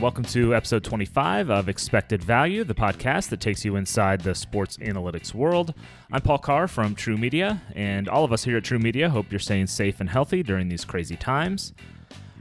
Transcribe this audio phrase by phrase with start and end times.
[0.00, 4.78] welcome to episode 25 of Expected Value, the podcast that takes you inside the sports
[4.78, 5.74] analytics world.
[6.10, 9.30] I'm Paul Carr from True Media, and all of us here at True Media hope
[9.30, 11.74] you're staying safe and healthy during these crazy times.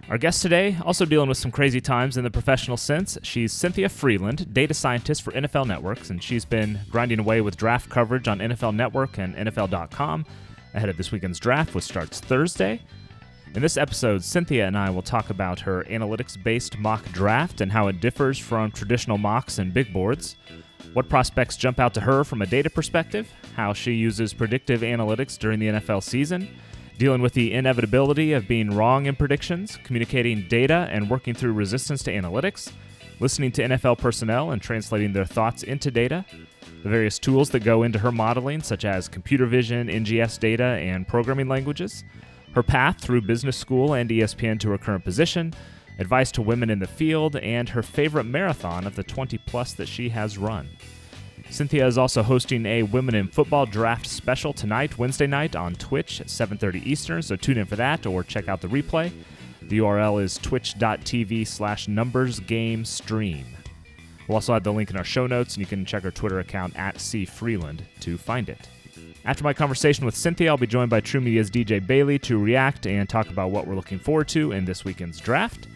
[0.09, 3.89] Our guest today, also dealing with some crazy times in the professional sense, she's Cynthia
[3.89, 8.39] Frelund, data scientist for NFL Networks, and she's been grinding away with draft coverage on
[8.39, 10.25] NFL Network and NFL.com
[10.73, 12.79] ahead of this weekend's draft, which starts Thursday.
[13.55, 17.71] In this episode, Cynthia and I will talk about her analytics based mock draft and
[17.71, 20.35] how it differs from traditional mocks and big boards,
[20.93, 25.35] what prospects jump out to her from a data perspective, how she uses predictive analytics
[25.35, 26.47] during the NFL season,
[26.99, 32.03] dealing with the inevitability of being wrong in predictions, communicating data and working through resistance
[32.03, 32.71] to analytics,
[33.19, 36.23] listening to NFL personnel and translating their thoughts into data,
[36.83, 41.07] the various tools that go into her modeling, such as computer vision, NGS data, and
[41.07, 42.03] programming languages
[42.53, 45.53] her path through business school and ESPN to her current position,
[45.97, 49.87] advice to women in the field, and her favorite marathon of the 20 plus that
[49.87, 50.69] she has run.
[51.49, 56.21] Cynthia is also hosting a Women in Football Draft special tonight, Wednesday night, on Twitch
[56.21, 57.21] at 7:30 Eastern.
[57.21, 59.11] So tune in for that, or check out the replay.
[59.61, 63.45] The URL is twitch.tv/slash numbers game stream.
[64.27, 66.39] We'll also have the link in our show notes, and you can check our Twitter
[66.39, 68.69] account at C Frelund to find it.
[69.29, 72.87] After my conversation with Cynthia, I'll be joined by True Media's DJ Bailey to react
[72.87, 75.67] and talk about what we're looking forward to in this weekend's draft.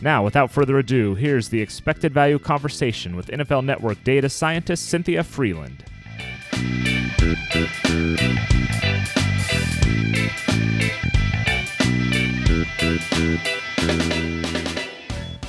[0.00, 5.22] Now, without further ado, here's the expected value conversation with NFL Network data scientist Cynthia
[5.22, 5.80] Frelund.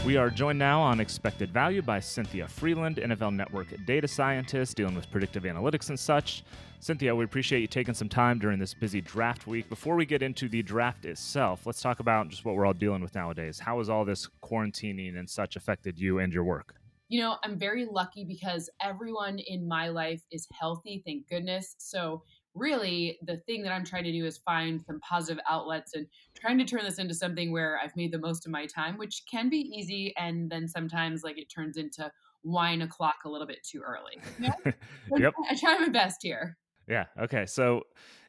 [0.05, 4.93] We are joined now on Expected Value by Cynthia Frelund, NFL Network data scientist dealing
[4.93, 6.43] with predictive analytics and such.
[6.79, 9.67] Cynthia, we appreciate you taking some time during this busy draft week.
[9.67, 13.01] Before we get into the draft itself, let's talk about just what we're all dealing
[13.01, 13.57] with nowadays.
[13.57, 16.75] How has all this quarantining and such affected you and your work?
[17.07, 21.73] You know, I'm very lucky because everyone in my life is healthy, thank goodness.
[21.79, 22.21] So,
[22.55, 26.57] really, the thing that I'm trying to do is find some positive outlets and trying
[26.57, 29.49] to turn this into something where I've made the most of my time, which can
[29.49, 30.13] be easy.
[30.17, 32.11] And then sometimes, like, it turns into
[32.43, 34.21] wine o'clock a little bit too early.
[34.39, 35.17] You know?
[35.17, 35.33] yep.
[35.49, 36.57] I try my best here.
[36.87, 37.05] Yeah.
[37.19, 37.45] Okay.
[37.45, 37.83] So,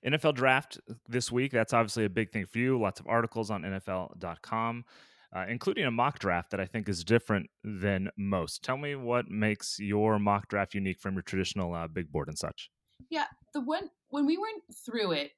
[0.05, 2.81] NFL draft this week, that's obviously a big thing for you.
[2.81, 4.85] Lots of articles on NFL.com,
[5.35, 8.63] uh, including a mock draft that I think is different than most.
[8.63, 12.39] Tell me what makes your mock draft unique from your traditional uh, big board and
[12.39, 12.71] such.
[13.11, 13.25] Yeah.
[13.55, 15.31] The one, when we went through it,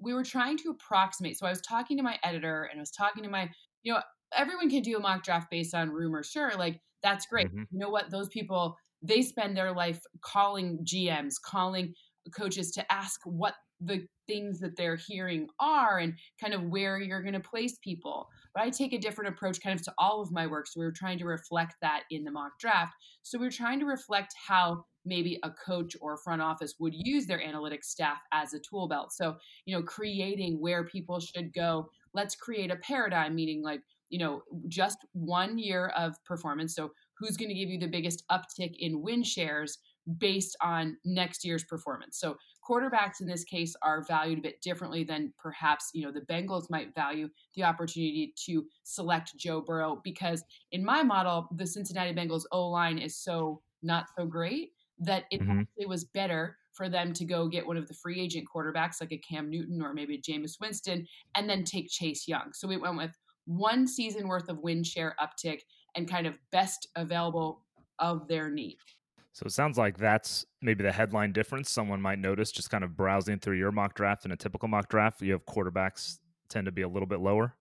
[0.00, 1.38] we were trying to approximate.
[1.38, 3.50] So, I was talking to my editor and I was talking to my,
[3.82, 4.00] you know,
[4.36, 6.28] everyone can do a mock draft based on rumors.
[6.30, 6.52] Sure.
[6.56, 7.48] Like, that's great.
[7.48, 7.62] Mm-hmm.
[7.70, 8.10] You know what?
[8.10, 11.94] Those people, they spend their life calling GMs, calling
[12.36, 17.22] coaches to ask what the things that they're hearing are and kind of where you're
[17.22, 18.28] going to place people.
[18.54, 20.68] But I take a different approach kind of to all of my work.
[20.68, 22.92] So we were trying to reflect that in the mock draft.
[23.22, 27.26] So we are trying to reflect how maybe a coach or front office would use
[27.26, 29.12] their analytics staff as a tool belt.
[29.12, 31.88] So, you know, creating where people should go.
[32.14, 33.80] Let's create a paradigm, meaning like,
[34.10, 36.74] you know, just one year of performance.
[36.74, 39.78] So who's going to give you the biggest uptick in win shares
[40.18, 42.18] based on next year's performance.
[42.18, 42.36] So
[42.68, 46.70] quarterbacks in this case are valued a bit differently than perhaps you know the Bengals
[46.70, 50.42] might value the opportunity to select Joe Burrow because
[50.72, 54.70] in my model the Cincinnati Bengals O line is so not so great
[55.02, 55.60] that it mm-hmm.
[55.60, 59.12] actually was better for them to go get one of the free agent quarterbacks like
[59.12, 62.52] a Cam Newton or maybe a Jameis Winston and then take Chase Young.
[62.54, 65.60] So we went with one season worth of win share uptick
[65.96, 67.62] and kind of best available
[67.98, 68.78] of their need.
[69.32, 72.96] So it sounds like that's maybe the headline difference someone might notice just kind of
[72.96, 75.22] browsing through your mock draft and a typical mock draft.
[75.22, 76.18] You have quarterbacks
[76.48, 77.54] tend to be a little bit lower.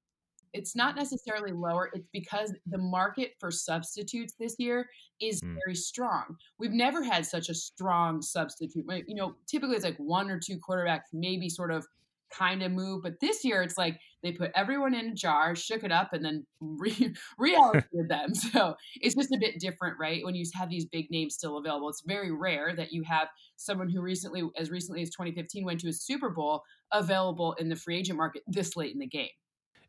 [0.54, 1.90] It's not necessarily lower.
[1.94, 4.90] It's because the market for substitutes this year
[5.22, 5.56] is mm.
[5.64, 6.36] very strong.
[6.60, 8.86] We've never had such a strong substitute.
[9.08, 11.86] You know, typically it's like one or two quarterbacks, maybe sort of
[12.32, 13.04] kind of move.
[13.04, 16.24] But this year, it's like they put everyone in a jar, shook it up, and
[16.24, 18.32] then re- reallocated them.
[18.52, 20.24] So it's just a bit different, right?
[20.24, 23.90] When you have these big names still available, it's very rare that you have someone
[23.90, 27.98] who recently, as recently as 2015, went to a Super Bowl available in the free
[27.98, 29.30] agent market this late in the game.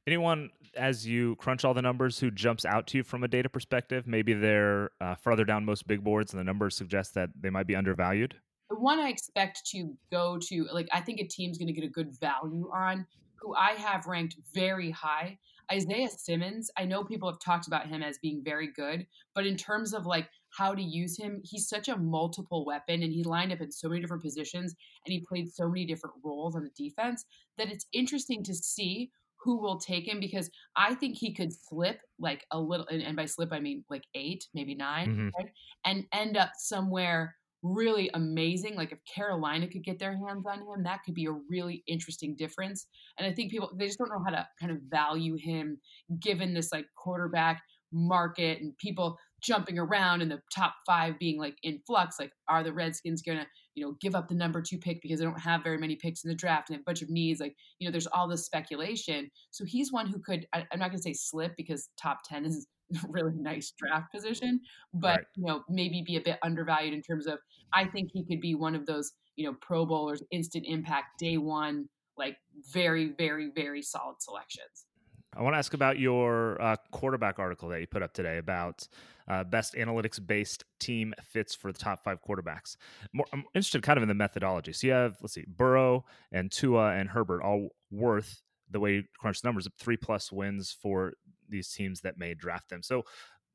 [0.07, 3.49] Anyone, as you crunch all the numbers, who jumps out to you from a data
[3.49, 4.07] perspective?
[4.07, 7.67] Maybe they're uh, further down most big boards, and the numbers suggest that they might
[7.67, 8.35] be undervalued
[8.73, 11.85] the one I expect to go to, like, I think a team's going to get
[11.85, 15.39] a good value on, who I have ranked very high.
[15.71, 19.57] Isaiah Simmons, I know people have talked about him as being very good, but in
[19.57, 23.53] terms of like how to use him, he's such a multiple weapon and he lined
[23.53, 26.89] up in so many different positions and he played so many different roles on the
[26.89, 27.25] defense
[27.59, 29.11] that it's interesting to see
[29.43, 33.17] who will take him because I think he could slip like a little, and, and
[33.17, 35.29] by slip I mean like eight, maybe 9 mm-hmm.
[35.37, 35.53] right?
[35.85, 38.75] and end up somewhere really amazing.
[38.75, 42.35] Like if Carolina could get their hands on him, that could be a really interesting
[42.37, 42.87] difference.
[43.19, 45.79] And I think people they just don't know how to kind of value him
[46.21, 47.63] given this like quarterback
[47.93, 52.17] market and people jumping around and the top five being like in flux.
[52.19, 55.27] Like, are the Redskins gonna, you know, give up the number two pick because they
[55.27, 57.41] don't have very many picks in the draft and a bunch of needs?
[57.41, 59.31] Like, you know, there's all this speculation.
[59.51, 62.67] So he's one who could I, am not gonna say slip because top ten is
[62.95, 64.61] a really nice draft position,
[64.95, 65.25] but right.
[65.37, 67.39] you know, maybe be a bit undervalued in terms of
[67.73, 71.37] I think he could be one of those, you know, pro bowlers, instant impact, day
[71.37, 72.37] one, like
[72.73, 74.87] very, very, very solid selections.
[75.35, 78.87] I want to ask about your uh, quarterback article that you put up today about
[79.29, 82.77] uh, best analytics based team fits for the top five quarterbacks.
[83.13, 84.73] More, I'm interested kind of in the methodology.
[84.73, 89.03] So you have, let's see, Burrow and Tua and Herbert all worth the way you
[89.19, 91.15] crunch numbers, three plus wins for
[91.49, 92.83] these teams that may draft them.
[92.83, 93.05] So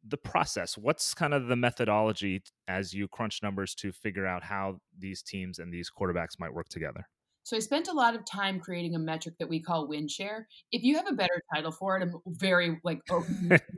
[0.08, 4.78] the process, what's kind of the methodology as you crunch numbers to figure out how
[4.98, 7.08] these teams and these quarterbacks might work together?
[7.48, 10.50] So I spent a lot of time creating a metric that we call win share.
[10.74, 13.24] If you have a better title for it, I'm very like because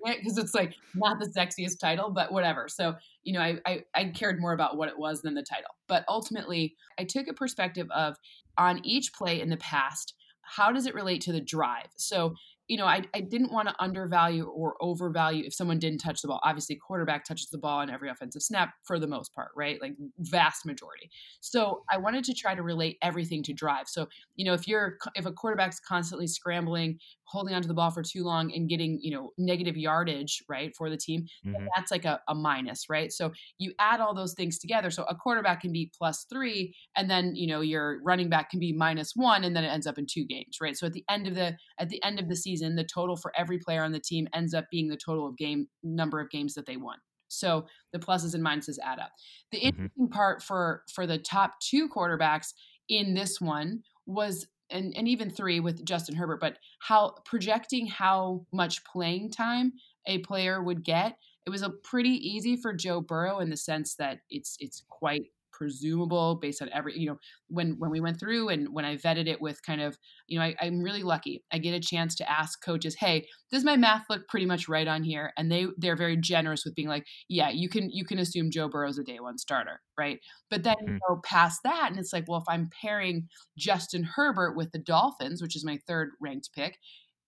[0.39, 2.68] it's like not the sexiest title, but whatever.
[2.68, 5.69] So you know, I, I I cared more about what it was than the title.
[5.88, 8.16] But ultimately, I took a perspective of
[8.57, 11.89] on each play in the past, how does it relate to the drive?
[11.95, 12.33] So
[12.69, 16.27] you know, I, I didn't want to undervalue or overvalue if someone didn't touch the
[16.27, 16.39] ball.
[16.44, 19.81] Obviously, quarterback touches the ball on every offensive snap for the most part, right?
[19.81, 21.10] Like vast majority.
[21.42, 23.88] So I wanted to try to relate everything to drive.
[23.88, 28.04] So, you know, if you're if a quarterback's constantly scrambling, holding onto the ball for
[28.04, 31.66] too long and getting, you know, negative yardage, right, for the team, mm-hmm.
[31.75, 33.12] that's like a, a minus, right?
[33.12, 34.92] So you add all those things together.
[34.92, 38.60] So a quarterback can be plus three, and then, you know, your running back can
[38.60, 40.77] be minus one, and then it ends up in two games, right?
[40.77, 43.31] So at the end of the at the end of the season, the total for
[43.38, 46.53] every player on the team ends up being the total of game number of games
[46.56, 46.97] that they won.
[47.27, 49.11] So the pluses and minuses add up.
[49.51, 49.67] The mm-hmm.
[49.67, 50.13] interesting mm-hmm.
[50.13, 52.53] part for for the top two quarterbacks
[52.88, 58.45] in this one was and, and even three with Justin Herbert, but how projecting how
[58.53, 59.73] much playing time
[60.06, 61.17] a player would get.
[61.45, 65.23] It was a pretty easy for Joe Burrow in the sense that it's it's quite
[65.59, 67.17] presumable based on every you know
[67.50, 69.97] when when we went through and when i vetted it with kind of
[70.27, 71.44] you know I, i'm really lucky.
[71.51, 74.88] I get a chance to ask coaches hey does my math look pretty much right
[74.88, 75.33] on here?
[75.35, 78.69] And they they're very generous with being like yeah you can you can assume joe
[78.69, 80.19] burrow's a day one starter right?
[80.50, 80.94] But then mm-hmm.
[80.94, 83.27] you go past that and it's like well if i'm pairing
[83.57, 86.77] justin herbert with the dolphins which is my third ranked pick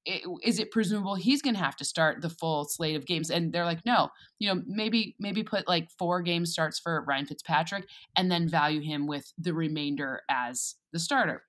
[0.06, 3.30] is it presumable he's going to have to start the full slate of games?
[3.30, 4.10] And they're like no
[4.40, 8.82] you know maybe maybe put like four game starts for Ryan Fitzpatrick and then value
[8.82, 11.44] him with the remainder as the starter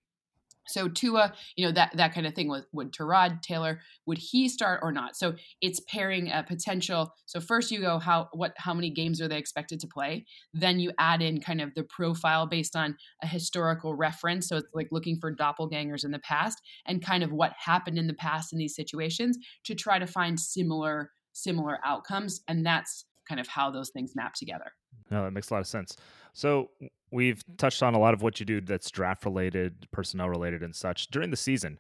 [0.67, 2.49] so Tua, you know that that kind of thing.
[2.49, 5.17] Would would Tyrod Taylor would he start or not?
[5.17, 7.13] So it's pairing a potential.
[7.27, 10.27] So first you go how what how many games are they expected to play?
[10.55, 14.49] Then you add in kind of the profile based on a historical reference.
[14.49, 18.07] So it's like looking for doppelgangers in the past and kind of what happened in
[18.07, 22.43] the past in these situations to try to find similar similar outcomes.
[22.47, 24.73] And that's kind of how those things map together.
[25.11, 25.97] No, that makes a lot of sense.
[26.33, 26.71] So
[27.13, 30.75] we've touched on a lot of what you do that's draft related, personnel related, and
[30.75, 31.79] such during the season.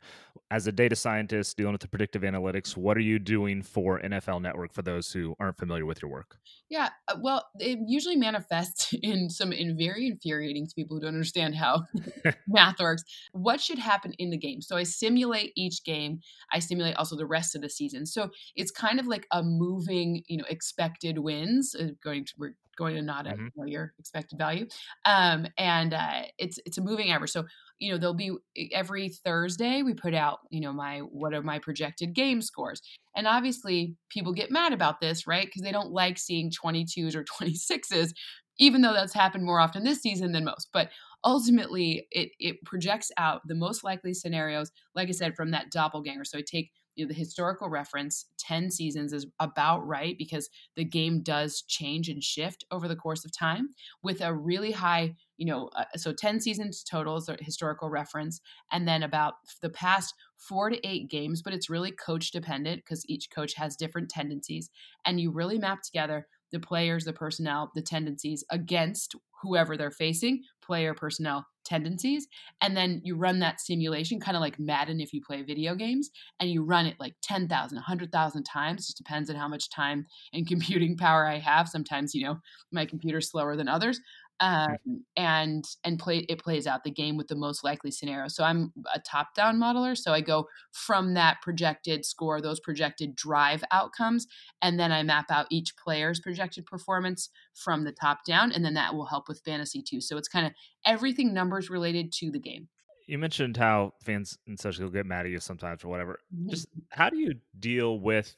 [0.50, 4.42] As a data scientist dealing with the predictive analytics, what are you doing for NFL
[4.42, 6.37] Network for those who aren't familiar with your work?
[6.69, 11.14] Yeah, uh, well, it usually manifests in some in very infuriating to people who don't
[11.14, 11.85] understand how
[12.47, 13.02] math works.
[13.33, 14.61] What should happen in the game?
[14.61, 16.21] So I simulate each game.
[16.52, 18.04] I simulate also the rest of the season.
[18.04, 21.75] So it's kind of like a moving, you know, expected wins.
[21.75, 23.44] Uh, going to we're going to not at mm-hmm.
[23.44, 24.66] you know, your expected value.
[25.04, 27.30] Um, and uh, it's it's a moving average.
[27.30, 27.44] So
[27.78, 28.32] you know there'll be
[28.72, 32.82] every Thursday we put out you know my what are my projected game scores,
[33.16, 35.46] and obviously people get mad about this, right?
[35.46, 38.12] Because they don't like seeing 22s or 26s,
[38.58, 40.68] even though that's happened more often this season than most.
[40.72, 40.90] But
[41.24, 46.24] ultimately, it it projects out the most likely scenarios, like I said, from that doppelganger.
[46.24, 50.84] So I take you know, the historical reference 10 seasons is about right because the
[50.84, 53.70] game does change and shift over the course of time
[54.02, 58.87] with a really high you know uh, so 10 seasons total is historical reference and
[58.87, 63.30] then about the past four to eight games but it's really coach dependent because each
[63.30, 64.70] coach has different tendencies
[65.04, 70.42] and you really map together the players the personnel the tendencies against whoever they're facing,
[70.64, 72.26] player personnel tendencies,
[72.61, 76.11] and then you run that simulation, kind of like Madden if you play video games,
[76.40, 78.87] and you run it like 10,000, 100,000 times.
[78.87, 81.68] Just depends on how much time and computing power I have.
[81.68, 82.38] Sometimes, you know,
[82.71, 84.00] my computer's slower than others.
[84.42, 84.76] Um,
[85.16, 88.26] and and play it plays out the game with the most likely scenario.
[88.26, 93.14] So I'm a top down modeler, so I go from that projected score, those projected
[93.14, 94.26] drive outcomes,
[94.61, 98.75] and then I map out each player's projected performance from the top down, and then
[98.75, 100.00] that will help with fantasy too.
[100.00, 100.52] So it's kind of
[100.84, 102.68] everything numbers related to the game.
[103.06, 106.18] You mentioned how fans and such will get mad at you sometimes or whatever.
[106.34, 106.50] Mm-hmm.
[106.50, 108.34] Just how do you deal with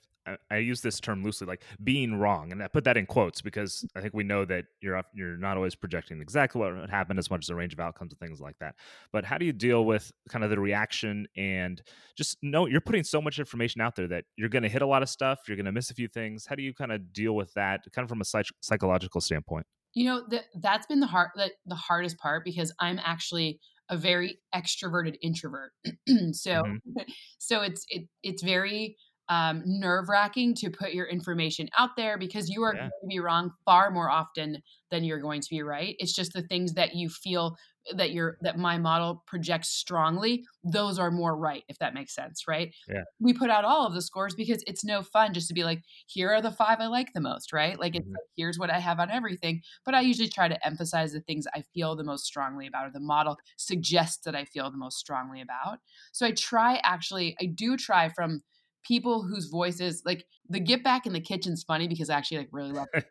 [0.50, 3.84] I use this term loosely, like being wrong, and I put that in quotes because
[3.94, 7.44] I think we know that you're you're not always projecting exactly what happened as much
[7.44, 8.74] as a range of outcomes and things like that.
[9.12, 11.82] But how do you deal with kind of the reaction and
[12.16, 14.86] just know you're putting so much information out there that you're going to hit a
[14.86, 16.46] lot of stuff, you're going to miss a few things.
[16.46, 19.66] How do you kind of deal with that, kind of from a psych- psychological standpoint?
[19.92, 23.96] You know, that that's been the hard the, the hardest part because I'm actually a
[23.96, 25.72] very extroverted introvert.
[26.32, 27.00] so mm-hmm.
[27.38, 28.96] so it's it, it's very
[29.28, 32.80] um, nerve wracking to put your information out there because you are yeah.
[32.80, 35.96] going to be wrong far more often than you're going to be right.
[35.98, 37.56] It's just the things that you feel
[37.92, 42.44] that your that my model projects strongly those are more right if that makes sense
[42.48, 45.54] right yeah we put out all of the scores because it's no fun just to
[45.54, 48.12] be like here are the five i like the most right like it's mm-hmm.
[48.12, 51.46] like, here's what i have on everything but i usually try to emphasize the things
[51.54, 54.96] i feel the most strongly about or the model suggests that i feel the most
[54.96, 55.78] strongly about
[56.12, 58.42] so i try actually i do try from
[58.84, 62.48] people whose voices like the get back in the kitchen's funny because I actually like
[62.52, 63.06] really love it.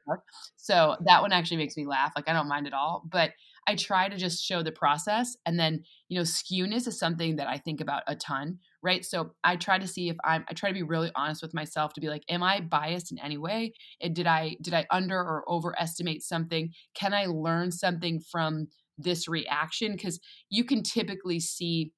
[0.56, 2.14] so that one actually makes me laugh.
[2.16, 3.04] Like I don't mind at all.
[3.10, 3.32] But
[3.66, 7.48] I try to just show the process and then, you know, skewness is something that
[7.48, 9.04] I think about a ton, right?
[9.06, 11.94] So I try to see if I'm I try to be really honest with myself
[11.94, 13.74] to be like, am I biased in any way?
[14.02, 16.72] And did I did I under or overestimate something?
[16.94, 19.94] Can I learn something from this reaction?
[19.94, 21.94] Because you can typically see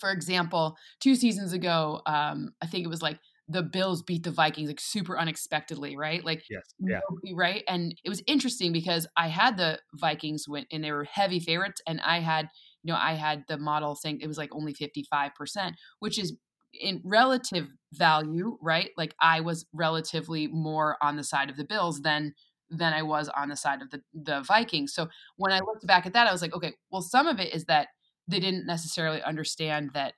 [0.00, 3.18] for example, two seasons ago, um, I think it was like
[3.48, 6.22] the Bills beat the Vikings like super unexpectedly, right?
[6.24, 7.00] Like, yes, yeah,
[7.34, 7.64] right.
[7.66, 11.80] And it was interesting because I had the Vikings win, and they were heavy favorites,
[11.86, 12.48] and I had,
[12.82, 16.18] you know, I had the model saying it was like only fifty five percent, which
[16.18, 16.36] is
[16.78, 18.90] in relative value, right?
[18.98, 22.34] Like I was relatively more on the side of the Bills than
[22.70, 24.92] than I was on the side of the the Vikings.
[24.92, 27.54] So when I looked back at that, I was like, okay, well, some of it
[27.54, 27.88] is that
[28.28, 30.14] they didn't necessarily understand that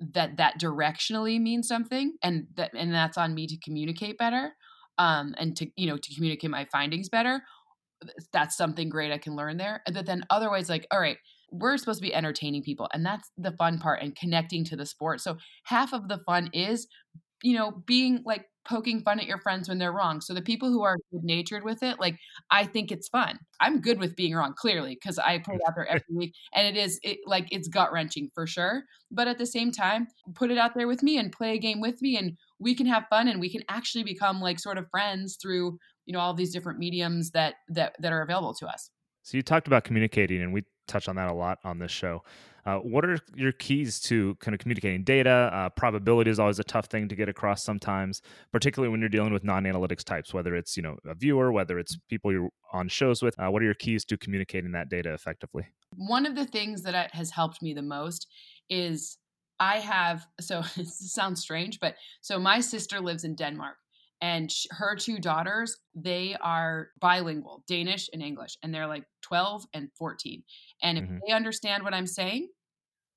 [0.00, 4.52] that that directionally means something and that and that's on me to communicate better
[4.98, 7.40] um and to you know to communicate my findings better
[8.32, 9.82] that's something great i can learn there.
[9.92, 11.16] But then otherwise like all right
[11.50, 14.86] we're supposed to be entertaining people and that's the fun part and connecting to the
[14.86, 15.20] sport.
[15.20, 16.88] So half of the fun is
[17.44, 20.22] you know being like poking fun at your friends when they're wrong.
[20.22, 22.16] So the people who are good natured with it, like
[22.50, 23.38] I think it's fun.
[23.60, 26.66] I'm good with being wrong, clearly, because I put it out there every week, and
[26.66, 28.84] it is it like it's gut wrenching for sure.
[29.10, 31.80] But at the same time, put it out there with me and play a game
[31.80, 34.88] with me, and we can have fun, and we can actually become like sort of
[34.90, 38.90] friends through you know all these different mediums that that that are available to us.
[39.22, 42.22] So you talked about communicating, and we touch on that a lot on this show.
[42.66, 45.50] Uh, what are your keys to kind of communicating data?
[45.52, 49.32] Uh, probability is always a tough thing to get across sometimes, particularly when you're dealing
[49.32, 53.22] with non-analytics types, whether it's you know a viewer, whether it's people you're on shows
[53.22, 53.38] with.
[53.38, 55.66] Uh, what are your keys to communicating that data effectively?
[55.96, 58.26] One of the things that has helped me the most
[58.68, 59.18] is
[59.60, 63.76] I have so it sounds strange, but so my sister lives in Denmark
[64.24, 69.88] and her two daughters they are bilingual danish and english and they're like 12 and
[69.98, 70.42] 14
[70.82, 71.18] and if mm-hmm.
[71.26, 72.48] they understand what i'm saying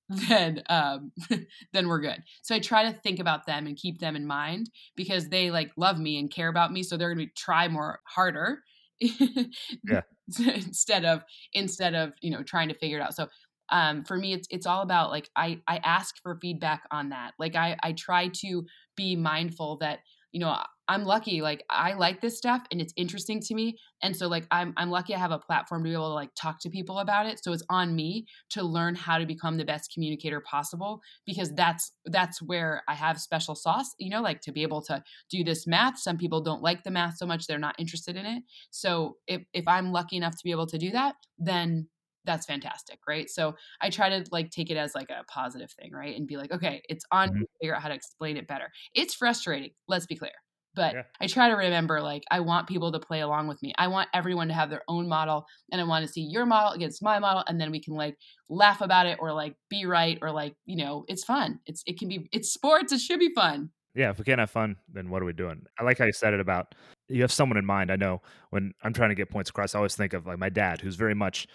[0.10, 1.12] then um
[1.74, 2.24] then we're good.
[2.42, 5.72] So i try to think about them and keep them in mind because they like
[5.76, 8.64] love me and care about me so they're going to try more harder
[9.00, 10.02] yeah.
[10.40, 11.24] instead of
[11.54, 13.16] instead of you know trying to figure it out.
[13.16, 13.28] So
[13.70, 17.34] um, for me it's it's all about like i i ask for feedback on that.
[17.38, 20.00] Like i i try to be mindful that
[20.31, 20.57] you know
[20.89, 24.48] I'm lucky like I like this stuff and it's interesting to me and so like
[24.51, 27.00] I'm I'm lucky I have a platform to be able to like talk to people
[27.00, 31.01] about it so it's on me to learn how to become the best communicator possible
[31.25, 35.03] because that's that's where I have special sauce you know like to be able to
[35.29, 36.00] do this math.
[36.00, 39.41] Some people don't like the math so much they're not interested in it so if
[39.53, 41.88] if I'm lucky enough to be able to do that then
[42.27, 45.91] that's fantastic right so i try to like take it as like a positive thing
[45.91, 47.39] right and be like okay it's on mm-hmm.
[47.39, 50.31] to figure out how to explain it better it's frustrating let's be clear
[50.77, 51.01] but yeah.
[51.19, 53.74] I try to remember like I want people to play along with me.
[53.79, 56.72] I want everyone to have their own model and I want to see your model
[56.74, 58.15] against my model and then we can like
[58.48, 61.60] laugh about it or like be right or like, you know, it's fun.
[61.65, 63.72] It's it can be it's sports, it should be fun.
[63.96, 65.63] Yeah, if we can't have fun, then what are we doing?
[65.79, 66.75] I like how you said it about
[67.10, 67.91] you have someone in mind.
[67.91, 70.50] I know when I'm trying to get points across, I always think of like my
[70.50, 71.48] dad, who's very much,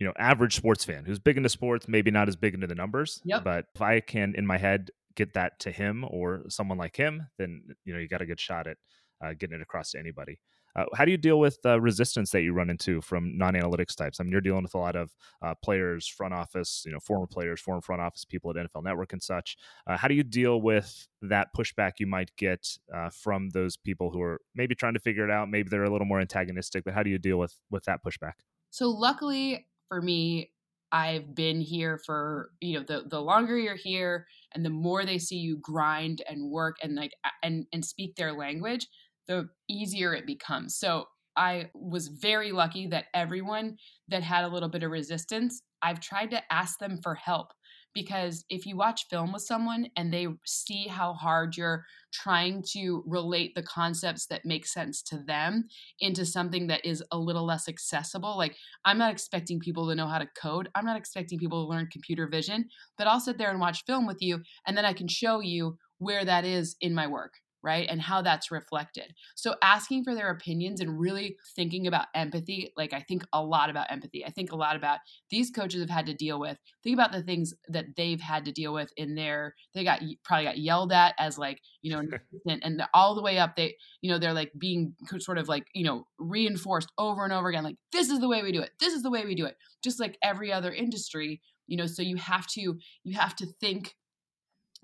[0.00, 2.74] you know, average sports fan, who's big into sports, maybe not as big into the
[2.74, 3.20] numbers.
[3.24, 3.44] Yep.
[3.44, 7.28] But if I can in my head get that to him or someone like him,
[7.38, 8.78] then you know you got a good shot at
[9.22, 10.40] uh, getting it across to anybody.
[10.76, 14.20] Uh, how do you deal with the resistance that you run into from non-analytics types?
[14.20, 15.10] I mean, you're dealing with a lot of
[15.42, 19.12] uh, players, front office, you know, former players, former front office people at NFL Network
[19.12, 19.56] and such.
[19.86, 24.10] Uh, how do you deal with that pushback you might get uh, from those people
[24.10, 25.50] who are maybe trying to figure it out?
[25.50, 28.34] Maybe they're a little more antagonistic, but how do you deal with with that pushback?
[28.70, 30.52] So luckily for me,
[30.92, 35.18] I've been here for you know the the longer you're here and the more they
[35.18, 38.88] see you grind and work and like and and speak their language,
[39.28, 40.76] the easier it becomes.
[40.78, 41.06] So
[41.36, 43.76] I was very lucky that everyone
[44.08, 47.48] that had a little bit of resistance, I've tried to ask them for help
[47.94, 53.02] because if you watch film with someone and they see how hard you're trying to
[53.06, 55.64] relate the concepts that make sense to them
[56.00, 60.06] into something that is a little less accessible like i'm not expecting people to know
[60.06, 60.68] how to code.
[60.74, 62.66] I'm not expecting people to learn computer vision
[62.98, 65.76] but i'll sit there and watch film with you and then i can show you
[65.98, 67.86] where that is in my work right?
[67.88, 69.14] And how that's reflected.
[69.34, 73.70] So asking for their opinions and really thinking about empathy, like I think a lot
[73.70, 74.24] about empathy.
[74.24, 74.98] I think a lot about
[75.30, 76.58] these coaches have had to deal with.
[76.82, 80.44] Think about the things that they've had to deal with in their they got probably
[80.44, 82.02] got yelled at as like, you know,
[82.46, 85.66] and, and all the way up they, you know, they're like being sort of like,
[85.74, 88.70] you know, reinforced over and over again like this is the way we do it.
[88.80, 89.56] This is the way we do it.
[89.82, 93.94] Just like every other industry, you know, so you have to you have to think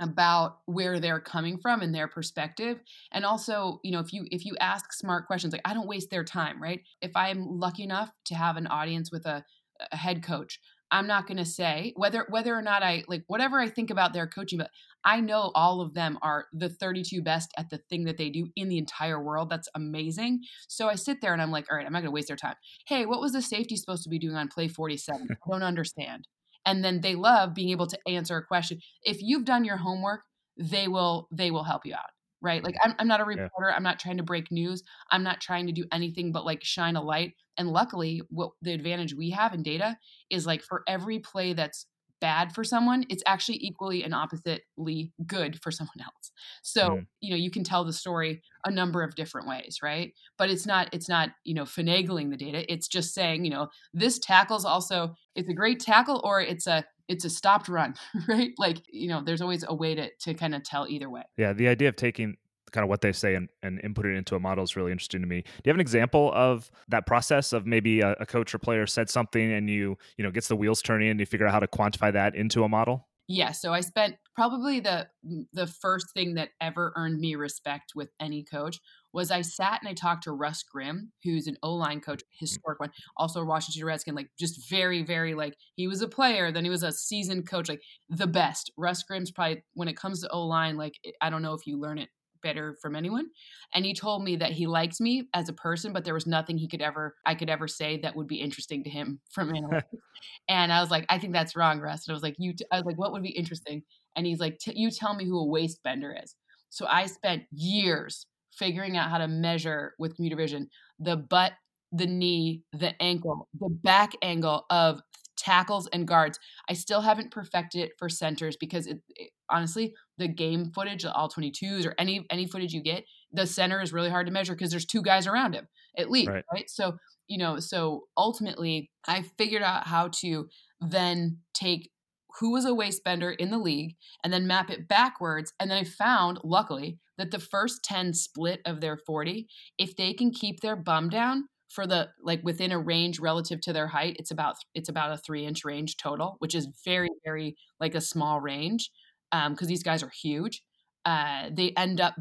[0.01, 2.81] about where they're coming from and their perspective.
[3.13, 6.11] And also you know if you if you ask smart questions like i don't waste
[6.11, 6.81] their time right?
[7.01, 9.45] If i'm lucky enough to have an audience with a,
[9.93, 10.59] a head coach
[10.91, 14.13] i'm not going to say whether whether or not i like whatever i think about
[14.13, 14.71] their coaching but
[15.05, 18.49] i know all of them are the 32 best at the thing that they do
[18.57, 19.51] in the entire world.
[19.51, 20.41] That's amazing.
[20.69, 22.37] So i sit there and i'm like all right i'm not going to waste their
[22.37, 22.57] time.
[22.87, 26.27] Hey what was the safety supposed to be doing on play 47 i don't understand
[26.67, 28.81] and then they love being able to answer a question.
[29.03, 30.21] If you've done your homework
[30.57, 32.11] they will they will help you out
[32.43, 32.63] right?
[32.63, 32.91] Like mm-hmm.
[32.91, 33.77] i'm, I'm not a reporter yeah.
[33.77, 36.97] i'm not trying to break news i'm not trying to do anything but like shine
[36.97, 39.97] a light and luckily what the advantage we have in data
[40.31, 41.87] is like for every play that's
[42.21, 46.33] bad for someone, it's actually equally and oppositely good for someone else.
[46.63, 47.07] So, mm.
[47.21, 50.13] you know, you can tell the story a number of different ways, right?
[50.39, 52.71] But it's not it's not, you know, finagling the data.
[52.73, 56.85] It's just saying, you know, this tackle's also it's a great tackle or it's a
[57.09, 57.95] it's a stopped run,
[58.29, 58.53] right?
[58.59, 61.23] Like, you know, there's always a way to to kind of tell either way.
[61.37, 62.37] Yeah, the idea of taking
[62.73, 65.21] kind of what they say and, and input it into a model is really interesting
[65.21, 65.43] to me.
[65.43, 68.87] Do you have an example of that process of maybe a, a coach or player
[68.87, 71.61] said something and you, you know, gets the wheels turning and you figure out how
[71.61, 73.07] to quantify that into a model?
[73.29, 75.09] Yeah, so I spent probably the
[75.53, 78.79] the first thing that ever earned me respect with any coach
[79.13, 82.27] was I sat and I talked to Russ Grimm, who's an O line coach, mm.
[82.39, 86.53] historic one, also a Washington Redskin, like just very, very like he was a player,
[86.53, 88.71] then he was a seasoned coach, like the best.
[88.77, 91.81] Russ Grimm's probably when it comes to O line, like I don't know if you
[91.81, 92.11] learn it
[92.43, 93.27] better from anyone.
[93.75, 96.59] And he told me that he likes me as a person, but there was nothing
[96.59, 99.83] he could ever I could ever say that would be interesting to him from analytics.
[100.49, 102.07] and I was like, I think that's wrong, Russ.
[102.07, 102.55] And I was like, you.
[102.55, 103.83] T-, I was like, what would be interesting?
[104.17, 106.35] And he's like, you tell me who a waist bender is.
[106.71, 110.69] So I spent years figuring out how to measure with computer vision
[110.99, 111.53] the butt,
[111.93, 115.01] the knee, the ankle, the back angle of
[115.37, 116.39] tackles and guards.
[116.69, 121.29] I still haven't perfected it for centers because it, it, honestly, the game footage, all
[121.29, 124.71] 22s or any any footage you get, the center is really hard to measure because
[124.71, 126.45] there's two guys around him at least, right.
[126.53, 126.71] right?
[126.71, 130.49] So, you know, so ultimately I figured out how to
[130.81, 131.91] then take
[132.39, 135.85] who was a bender in the league and then map it backwards and then I
[135.85, 139.47] found luckily that the first 10 split of their 40
[139.79, 143.73] if they can keep their bum down for the like within a range relative to
[143.73, 147.57] their height it's about it's about a three inch range total which is very very
[147.81, 148.91] like a small range
[149.31, 150.63] because um, these guys are huge
[151.07, 152.15] uh, they end up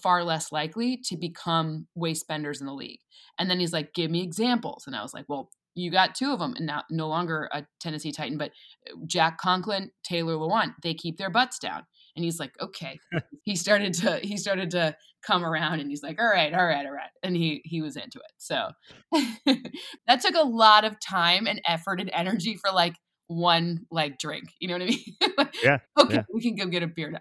[0.00, 3.00] far less likely to become waist benders in the league.
[3.38, 4.84] And then he's like give me examples.
[4.86, 7.64] And i was like well you got two of them and now no longer a
[7.80, 8.50] tennessee titan but
[8.86, 11.84] uh, jack conklin taylor lewan they keep their butts down.
[12.14, 13.00] And he's like okay.
[13.44, 14.94] He started to he started to
[15.26, 17.10] come around and he's like all right all right all right.
[17.22, 18.32] And he he was into it.
[18.36, 18.68] So
[20.06, 22.94] that took a lot of time and effort and energy for like
[23.28, 25.48] one like drink you know what i mean?
[25.62, 26.22] Yeah okay yeah.
[26.32, 27.20] we can go get a beer now.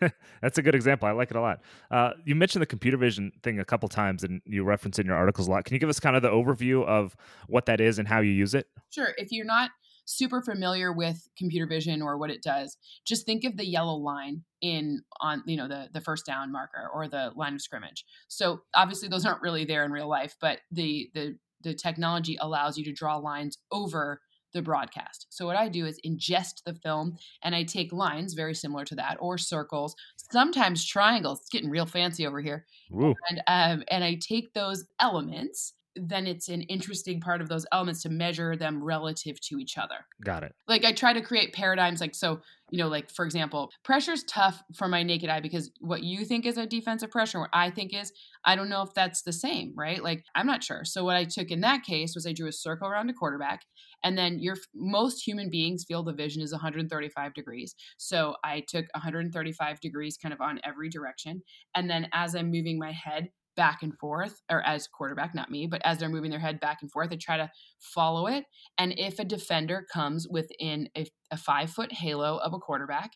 [0.42, 1.60] That's a good example i like it a lot.
[1.90, 5.16] Uh, you mentioned the computer vision thing a couple times and you reference in your
[5.16, 5.64] articles a lot.
[5.64, 8.32] Can you give us kind of the overview of what that is and how you
[8.32, 8.66] use it?
[8.90, 9.70] Sure if you're not
[10.06, 14.42] super familiar with computer vision or what it does, just think of the yellow line
[14.62, 18.04] in on you know the the first down marker or the line of scrimmage.
[18.28, 22.78] So obviously those aren't really there in real life, but the the the technology allows
[22.78, 24.20] you to draw lines over
[24.56, 25.26] the broadcast.
[25.30, 28.96] So what I do is ingest the film and I take lines very similar to
[28.96, 29.94] that or circles,
[30.32, 31.40] sometimes triangles.
[31.40, 32.66] It's getting real fancy over here.
[32.92, 33.14] Ooh.
[33.30, 38.02] And um, and I take those elements then it's an interesting part of those elements
[38.02, 40.06] to measure them relative to each other.
[40.24, 40.54] Got it.
[40.68, 44.62] Like I try to create paradigms like so, you know, like for example, pressure's tough
[44.74, 47.94] for my naked eye because what you think is a defensive pressure, what I think
[47.94, 48.12] is,
[48.44, 50.02] I don't know if that's the same, right?
[50.02, 50.84] Like I'm not sure.
[50.84, 53.62] So what I took in that case was I drew a circle around a quarterback
[54.04, 57.74] and then your most human beings field of vision is 135 degrees.
[57.96, 61.42] So I took 135 degrees kind of on every direction
[61.74, 65.66] and then as I'm moving my head back and forth, or as quarterback, not me,
[65.66, 68.44] but as they're moving their head back and forth, they try to follow it.
[68.78, 73.12] And if a defender comes within a, a five foot halo of a quarterback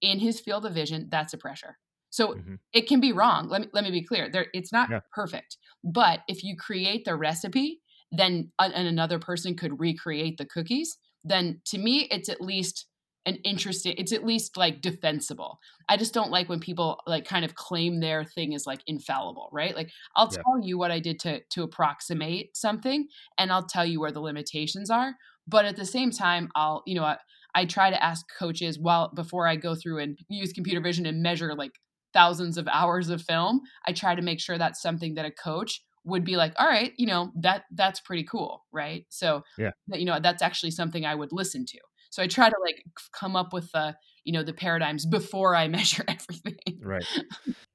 [0.00, 1.78] in his field of vision, that's a pressure.
[2.10, 2.54] So mm-hmm.
[2.72, 3.48] it can be wrong.
[3.48, 4.30] Let me let me be clear.
[4.30, 5.00] There, it's not yeah.
[5.12, 5.56] perfect.
[5.82, 7.80] But if you create the recipe,
[8.12, 12.86] then and another person could recreate the cookies, then to me it's at least
[13.26, 15.58] an interesting it's at least like defensible.
[15.88, 19.48] I just don't like when people like kind of claim their thing is like infallible
[19.52, 19.74] right?
[19.74, 20.38] Like i'll yeah.
[20.42, 23.06] tell you what i did to to approximate something
[23.38, 25.14] and i'll tell you where the limitations are
[25.46, 27.18] but at the same time i'll you know I,
[27.54, 31.22] I try to ask coaches while before i go through and use computer vision and
[31.22, 31.72] measure like
[32.12, 35.82] thousands of hours of film i try to make sure that's something that a coach
[36.04, 39.06] would be like all right you know that that's pretty cool right?
[39.08, 39.70] So yeah.
[39.92, 41.78] you know that's actually something i would listen to
[42.14, 45.66] so I try to like come up with the, you know, the paradigms before I
[45.78, 46.78] measure everything.
[46.80, 47.04] Right.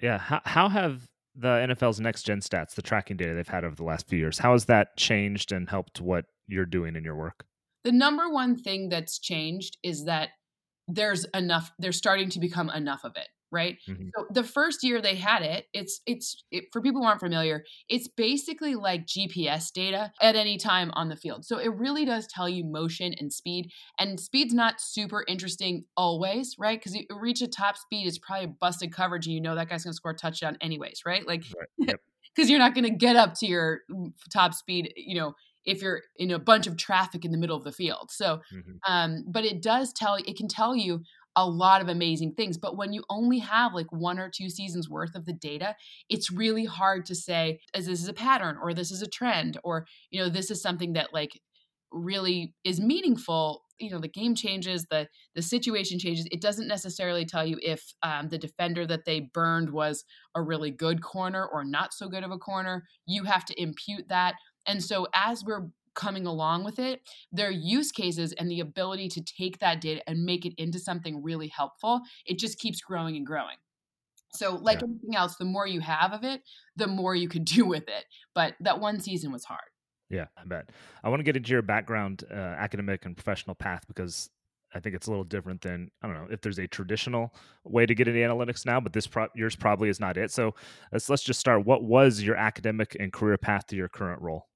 [0.01, 0.17] Yeah.
[0.17, 3.83] How, how have the NFL's next gen stats, the tracking data they've had over the
[3.83, 7.43] last few years, how has that changed and helped what you're doing in your work?
[7.83, 10.29] The number one thing that's changed is that
[10.87, 14.09] there's enough, there's starting to become enough of it right mm-hmm.
[14.15, 17.63] so the first year they had it it's it's it, for people who aren't familiar
[17.87, 22.27] it's basically like gps data at any time on the field so it really does
[22.27, 27.41] tell you motion and speed and speed's not super interesting always right because you reach
[27.41, 30.11] a top speed it's probably busted coverage and you know that guy's going to score
[30.11, 31.97] a touchdown anyways right like because right.
[32.37, 32.47] yep.
[32.47, 35.33] you're not going to get up to your mm, top speed you know
[35.65, 38.09] if you're in a bunch of traffic in the middle of the field.
[38.11, 38.91] So, mm-hmm.
[38.91, 41.03] um, but it does tell it can tell you
[41.39, 42.57] a lot of amazing things.
[42.57, 45.75] But when you only have like one or two seasons worth of the data,
[46.09, 49.57] it's really hard to say, as this is a pattern or this is a trend
[49.63, 51.39] or, you know, this is something that like
[51.91, 53.63] really is meaningful.
[53.79, 56.27] You know the game changes the the situation changes.
[56.31, 60.03] It doesn't necessarily tell you if um, the defender that they burned was
[60.35, 62.83] a really good corner or not so good of a corner.
[63.05, 64.35] You have to impute that.
[64.67, 69.21] And so as we're coming along with it, their use cases and the ability to
[69.21, 73.25] take that data and make it into something really helpful, it just keeps growing and
[73.25, 73.57] growing.
[74.33, 74.87] So, like yeah.
[74.87, 76.41] anything else, the more you have of it,
[76.75, 78.05] the more you could do with it.
[78.33, 79.61] But that one season was hard.
[80.09, 80.69] Yeah, I bet.
[81.03, 84.29] I want to get into your background, uh, academic and professional path, because
[84.73, 87.33] I think it's a little different than I don't know if there's a traditional
[87.63, 90.31] way to get into analytics now, but this pro- yours probably is not it.
[90.31, 90.55] So
[90.91, 91.65] let's let's just start.
[91.65, 94.47] What was your academic and career path to your current role?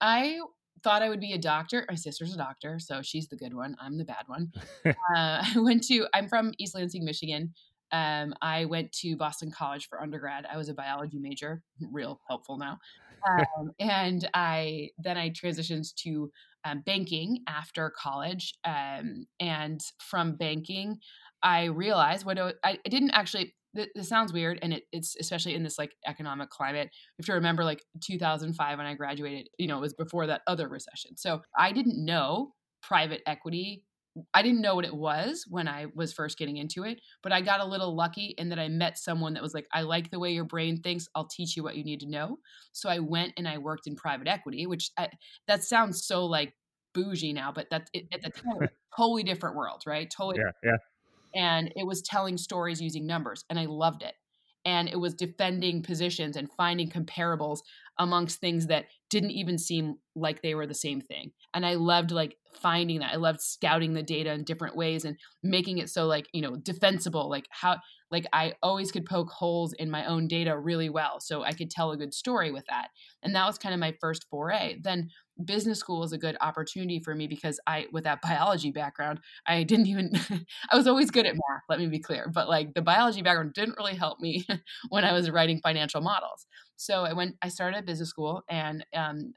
[0.00, 0.38] I
[0.84, 1.84] thought I would be a doctor.
[1.88, 3.74] My sister's a doctor, so she's the good one.
[3.80, 4.52] I'm the bad one.
[4.86, 6.06] uh, I went to.
[6.14, 7.54] I'm from East Lansing, Michigan.
[7.90, 10.46] Um, I went to Boston College for undergrad.
[10.50, 12.78] I was a biology major, real helpful now.
[13.26, 16.30] Um, and I then I transitioned to
[16.64, 18.54] um, banking after college.
[18.64, 20.98] Um, and from banking,
[21.42, 25.62] I realized what I, I didn't actually this sounds weird and it, it's especially in
[25.62, 29.66] this like economic climate If you have to remember like 2005 when i graduated you
[29.66, 31.16] know it was before that other recession.
[31.16, 33.84] So i didn't know private equity
[34.32, 37.40] i didn't know what it was when i was first getting into it but i
[37.40, 40.20] got a little lucky in that i met someone that was like i like the
[40.20, 42.38] way your brain thinks i'll teach you what you need to know.
[42.72, 45.08] So i went and i worked in private equity which I,
[45.48, 46.54] that sounds so like
[46.92, 50.08] bougie now but that's at the time totally different world right?
[50.08, 50.76] Totally yeah yeah
[51.34, 54.14] and it was telling stories using numbers and i loved it.
[54.66, 57.58] And it was defending positions and finding comparables
[57.98, 61.30] amongst things that didn't even seem like they were the same thing.
[61.54, 63.12] And i loved like finding that.
[63.12, 66.56] I loved scouting the data in different ways and making it so like you know
[66.56, 67.78] defensible like how
[68.10, 71.70] like i always could poke holes in my own data really well so i could
[71.70, 72.88] tell a good story with that.
[73.22, 74.78] And that was kind of my first foray.
[74.82, 75.10] Then
[75.44, 79.62] business school is a good opportunity for me because I, with that biology background, I
[79.62, 80.10] didn't even,
[80.70, 83.54] I was always good at math, let me be clear, but like the biology background
[83.54, 84.44] didn't really help me
[84.88, 86.46] when I was writing financial models.
[86.76, 89.32] So I went, I started at business school and um,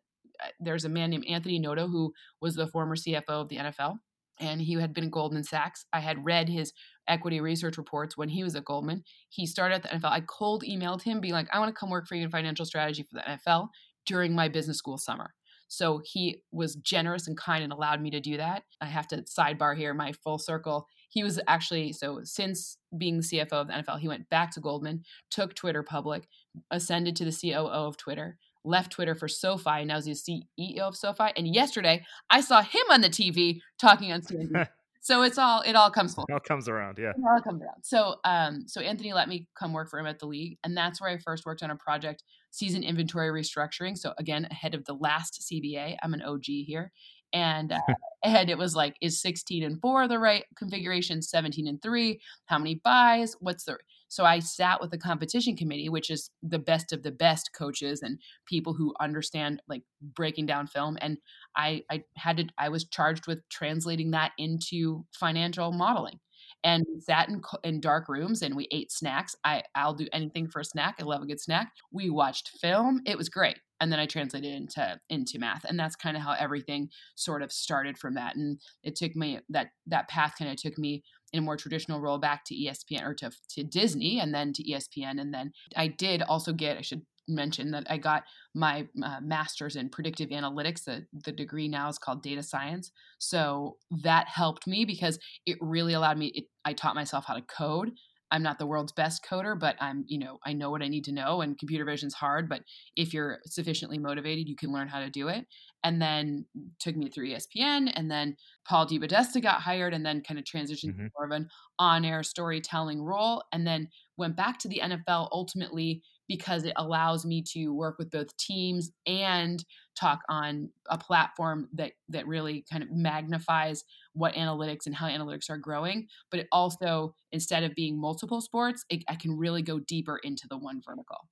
[0.59, 3.97] there's a man named Anthony Noto who was the former CFO of the NFL
[4.39, 5.85] and he had been at Goldman Sachs.
[5.91, 6.73] I had read his
[7.07, 9.03] equity research reports when he was at Goldman.
[9.29, 10.11] He started at the NFL.
[10.11, 12.65] I cold emailed him, being like, I want to come work for you in financial
[12.65, 13.69] strategy for the NFL
[14.05, 15.33] during my business school summer.
[15.69, 18.63] So he was generous and kind and allowed me to do that.
[18.79, 20.87] I have to sidebar here my full circle.
[21.09, 25.03] He was actually, so since being CFO of the NFL, he went back to Goldman,
[25.29, 26.27] took Twitter public,
[26.71, 30.79] ascended to the COO of Twitter, left Twitter for SoFi, and now he's the CEO
[30.81, 31.31] of SoFi.
[31.35, 34.67] And yesterday, I saw him on the TV talking on CNBC.
[35.01, 36.25] so it's all it all comes full.
[36.29, 37.11] It all comes around, yeah.
[37.11, 37.83] It all comes around.
[37.83, 41.01] So um, so Anthony let me come work for him at the league, and that's
[41.01, 43.97] where I first worked on a project, season inventory restructuring.
[43.97, 46.91] So again, ahead of the last CBA, I'm an OG here,
[47.33, 47.79] and uh,
[48.23, 51.21] and it was like, is 16 and four the right configuration?
[51.21, 52.19] 17 and three?
[52.45, 53.35] How many buys?
[53.39, 57.11] What's the so I sat with the competition committee, which is the best of the
[57.11, 60.97] best coaches and people who understand like breaking down film.
[61.01, 61.17] And
[61.55, 66.19] I, I had to, I was charged with translating that into financial modeling.
[66.63, 69.35] And sat in, in dark rooms and we ate snacks.
[69.43, 70.95] I, I'll do anything for a snack.
[70.99, 71.71] I love a good snack.
[71.91, 73.01] We watched film.
[73.05, 76.33] It was great and then I translated into into math, and that's kind of how
[76.33, 78.35] everything sort of started from that.
[78.35, 81.99] And it took me that that path kind of took me in a more traditional
[81.99, 85.87] role back to ESPN or to to Disney, and then to ESPN, and then I
[85.87, 88.23] did also get I should mention that I got
[88.55, 90.83] my uh, master's in predictive analytics.
[90.85, 92.91] The, the degree now is called data science.
[93.19, 97.41] So that helped me because it really allowed me, it, I taught myself how to
[97.41, 97.91] code.
[98.29, 101.05] I'm not the world's best coder, but I'm, you know, I know what I need
[101.05, 102.61] to know and computer vision's hard, but
[102.95, 105.45] if you're sufficiently motivated, you can learn how to do it.
[105.87, 106.45] And then
[106.79, 108.35] took me through ESPN and then
[108.67, 111.05] Paul DePodesta got hired and then kind of transitioned mm-hmm.
[111.05, 111.47] to more of an
[111.79, 117.41] on-air storytelling role and then went back to the NFL ultimately because it allows me
[117.53, 119.63] to work with both teams and
[119.95, 125.49] talk on a platform that that really kind of magnifies what analytics and how analytics
[125.49, 129.79] are growing but it also instead of being multiple sports it, i can really go
[129.79, 131.29] deeper into the one vertical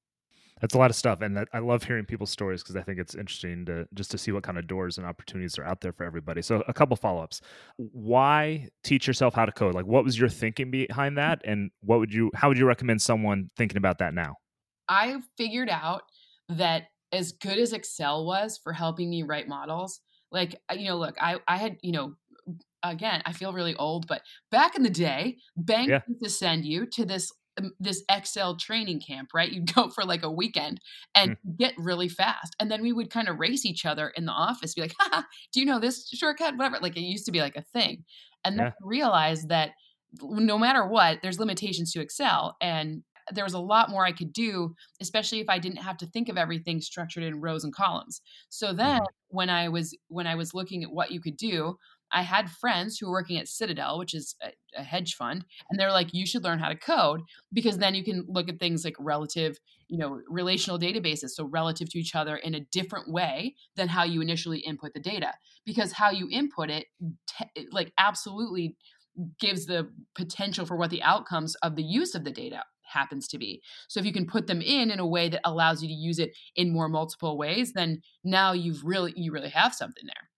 [0.62, 3.00] that's a lot of stuff and that, i love hearing people's stories because i think
[3.00, 5.92] it's interesting to just to see what kind of doors and opportunities are out there
[5.92, 6.42] for everybody.
[6.42, 7.42] So a couple follow-ups.
[7.78, 9.76] Why teach yourself how to code?
[9.76, 13.02] Like what was your thinking behind that and what would you how would you recommend
[13.02, 14.36] someone thinking about that now?
[14.88, 16.04] I figured out
[16.50, 21.16] that as good as Excel was for helping me write models, like you know, look,
[21.20, 22.16] I I had you know,
[22.84, 26.02] again, I feel really old, but back in the day, banks yeah.
[26.08, 27.32] used to send you to this
[27.80, 29.52] this Excel training camp, right?
[29.52, 30.80] You'd go for like a weekend
[31.14, 31.58] and mm.
[31.58, 32.56] get really fast.
[32.60, 34.96] And then we would kind of race each other in the office, be like,
[35.54, 36.58] do you know this shortcut?
[36.58, 36.80] Whatever.
[36.82, 38.04] Like it used to be like a thing.
[38.44, 38.72] And then yeah.
[38.82, 39.72] realize that
[40.22, 42.56] no matter what, there's limitations to Excel.
[42.62, 46.06] And there was a lot more I could do, especially if I didn't have to
[46.06, 48.22] think of everything structured in rows and columns.
[48.50, 49.06] So then mm-hmm.
[49.30, 51.78] when I was when I was looking at what you could do,
[52.16, 55.78] I had friends who were working at Citadel, which is a, a, hedge fund, and
[55.78, 58.86] they're like, you should learn how to code because then you can look at things
[58.86, 61.32] like relative, you know, relational databases.
[61.32, 65.02] So relative to each other in a different way than how you initially input the
[65.02, 65.34] data.
[65.66, 66.86] Because how you input it,
[67.72, 68.78] like absolutely
[69.38, 73.38] gives the potential for what the outcomes of the use of the data happens to
[73.38, 73.62] be.
[73.90, 76.20] So if you can put them in in a way that allows you to use
[76.20, 80.30] it in more multiple ways, then now you've really you really have something there.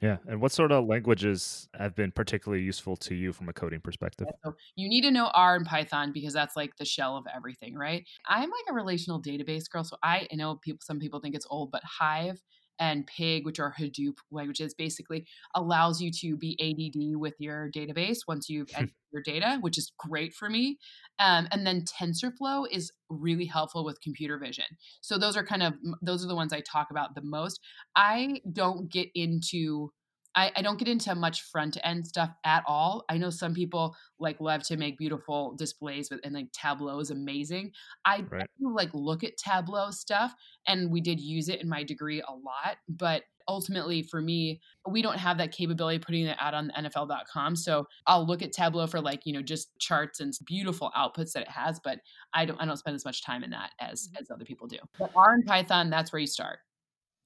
[0.00, 0.18] Yeah.
[0.28, 4.28] And what sort of languages have been particularly useful to you from a coding perspective?
[4.44, 7.74] so you need to know R and Python because that's like the shell of everything,
[7.74, 8.06] right?
[8.26, 9.84] I'm like a relational database girl.
[9.84, 12.40] So I, I know people some people think it's old, but Hive
[12.78, 18.18] and Pig, which are Hadoop languages, basically allows you to be ADD with your database
[18.26, 20.78] once you've entered your data, which is great for me.
[21.18, 24.66] Um, and then TensorFlow is really helpful with computer vision.
[25.00, 27.60] So those are kind of those are the ones I talk about the most.
[27.96, 29.92] I don't get into
[30.34, 33.04] I, I, don't get into much front end stuff at all.
[33.08, 37.10] I know some people like love to make beautiful displays with and like Tableau is
[37.10, 37.72] amazing.
[38.04, 38.48] I right.
[38.60, 40.34] do like look at Tableau stuff
[40.66, 45.02] and we did use it in my degree a lot, but ultimately for me, we
[45.02, 47.56] don't have that capability putting it out on NFL.com.
[47.56, 51.42] So I'll look at Tableau for like, you know, just charts and beautiful outputs that
[51.42, 51.98] it has, but
[52.34, 54.22] I don't I don't spend as much time in that as mm-hmm.
[54.22, 54.78] as other people do.
[54.98, 56.58] But R and Python, that's where you start.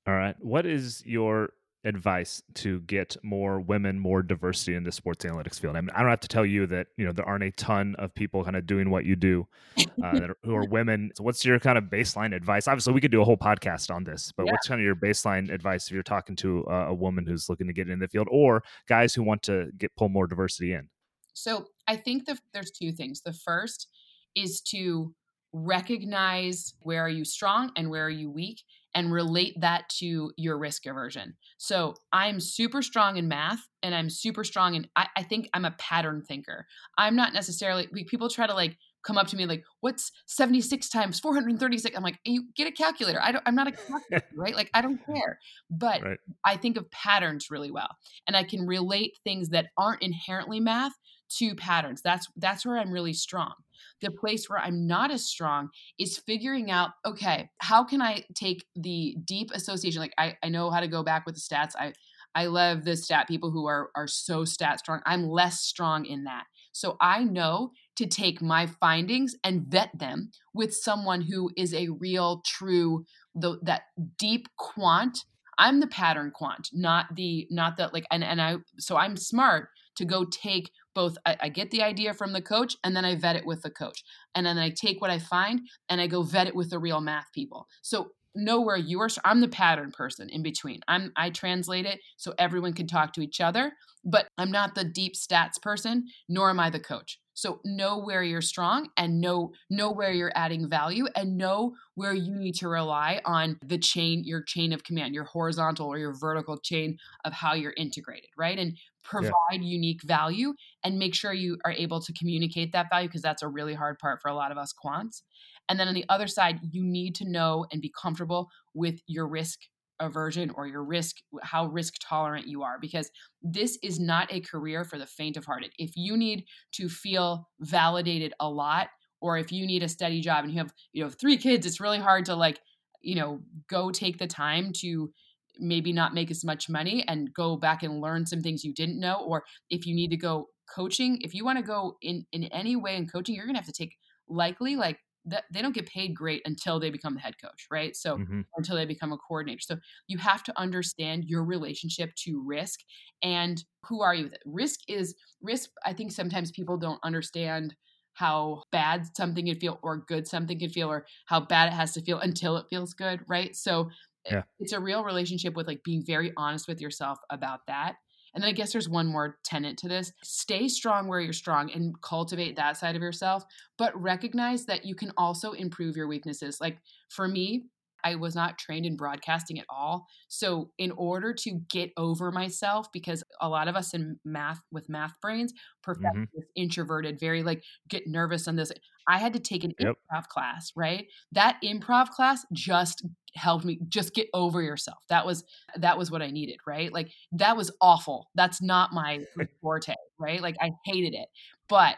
[0.06, 0.36] All right.
[0.38, 1.50] What is your
[1.84, 5.76] advice to get more women, more diversity in the sports analytics field?
[5.76, 7.94] I mean, I don't have to tell you that you know there aren't a ton
[7.98, 9.46] of people kind of doing what you do
[9.78, 11.10] uh, that are, who are women.
[11.14, 12.68] So, what's your kind of baseline advice?
[12.68, 14.52] Obviously, we could do a whole podcast on this, but yeah.
[14.52, 17.66] what's kind of your baseline advice if you're talking to a, a woman who's looking
[17.66, 20.88] to get in the field, or guys who want to get pull more diversity in?
[21.34, 23.20] So, I think the, there's two things.
[23.22, 23.88] The first
[24.34, 25.14] is to
[25.52, 28.62] recognize where are you strong and where are you weak
[28.94, 31.34] and relate that to your risk aversion.
[31.58, 35.64] So I'm super strong in math and I'm super strong in, I, I, think I'm
[35.64, 36.66] a pattern thinker.
[36.98, 41.20] I'm not necessarily, people try to like come up to me like, "What's 76 times
[41.20, 43.20] 436?" I'm like, "You get a calculator.
[43.22, 44.54] I don't I'm not a calculator, right?
[44.54, 45.38] Like I don't care."
[45.70, 46.18] But right.
[46.44, 47.96] I think of patterns really well.
[48.26, 50.92] And I can relate things that aren't inherently math
[51.38, 52.02] to patterns.
[52.02, 53.54] That's that's where I'm really strong.
[54.00, 55.68] The place where I'm not as strong
[55.98, 60.00] is figuring out, okay, how can I take the deep association?
[60.00, 61.72] Like I, I know how to go back with the stats.
[61.78, 61.92] I
[62.34, 65.00] I love the stat people who are are so stat strong.
[65.06, 66.44] I'm less strong in that.
[66.72, 71.88] So I know to take my findings and vet them with someone who is a
[71.88, 73.82] real true the that
[74.18, 75.24] deep quant
[75.58, 79.68] i'm the pattern quant not the not that like and and i so i'm smart
[79.96, 83.14] to go take both I, I, get the idea from the coach and then i
[83.14, 84.02] vet it with the coach.
[84.34, 87.00] And then i take what i find and i go vet it with the real
[87.00, 87.66] math people.
[87.82, 90.80] So know where you are i'm the pattern person in between.
[90.88, 93.72] I'm i translate it so everyone can talk to each other
[94.04, 97.18] but i'm not the deep stats person nor am i the coach.
[97.34, 102.12] So know where you're strong and know know where you're adding value and know where
[102.12, 106.14] you need to rely on the chain your chain of command your horizontal or your
[106.14, 108.58] vertical chain of how you're integrated right?
[108.58, 109.60] And provide yeah.
[109.60, 113.48] unique value and make sure you are able to communicate that value because that's a
[113.48, 115.22] really hard part for a lot of us quants
[115.68, 119.26] and then on the other side, you need to know and be comfortable with your
[119.28, 119.60] risk
[120.00, 123.10] aversion or your risk, how risk tolerant you are, because
[123.40, 125.70] this is not a career for the faint of hearted.
[125.78, 128.88] If you need to feel validated a lot,
[129.20, 131.80] or if you need a steady job and you have, you know, three kids, it's
[131.80, 132.58] really hard to like,
[133.00, 135.12] you know, go take the time to
[135.58, 139.00] maybe not make as much money and go back and learn some things you didn't
[139.00, 139.24] know.
[139.26, 142.76] Or if you need to go coaching, if you want to go in in any
[142.76, 143.96] way in coaching, you're gonna have to take
[144.28, 147.94] likely like that they don't get paid great until they become the head coach, right?
[147.94, 148.40] So mm-hmm.
[148.56, 149.60] until they become a coordinator.
[149.60, 149.76] So
[150.08, 152.80] you have to understand your relationship to risk
[153.22, 154.42] and who are you with it.
[154.44, 155.70] Risk is risk.
[155.86, 157.76] I think sometimes people don't understand
[158.14, 161.92] how bad something can feel or good something can feel or how bad it has
[161.92, 163.54] to feel until it feels good, right?
[163.56, 163.90] So
[164.30, 164.42] yeah.
[164.60, 167.96] it's a real relationship with like being very honest with yourself about that
[168.34, 171.70] and then I guess there's one more tenant to this stay strong where you're strong
[171.70, 173.44] and cultivate that side of yourself,
[173.76, 176.58] but recognize that you can also improve your weaknesses.
[176.60, 176.78] Like
[177.10, 177.64] for me,
[178.04, 180.06] I was not trained in broadcasting at all.
[180.28, 184.88] So, in order to get over myself, because a lot of us in math with
[184.88, 186.62] math brains, perfectionist, mm-hmm.
[186.62, 188.72] introverted, very like get nervous on this.
[189.08, 189.94] I had to take an yep.
[190.12, 191.06] improv class, right?
[191.32, 194.98] That improv class just helped me just get over yourself.
[195.08, 195.44] That was
[195.76, 196.92] that was what I needed, right?
[196.92, 198.28] Like that was awful.
[198.34, 199.20] That's not my
[199.60, 200.40] forte, right?
[200.42, 201.28] Like I hated it.
[201.68, 201.96] But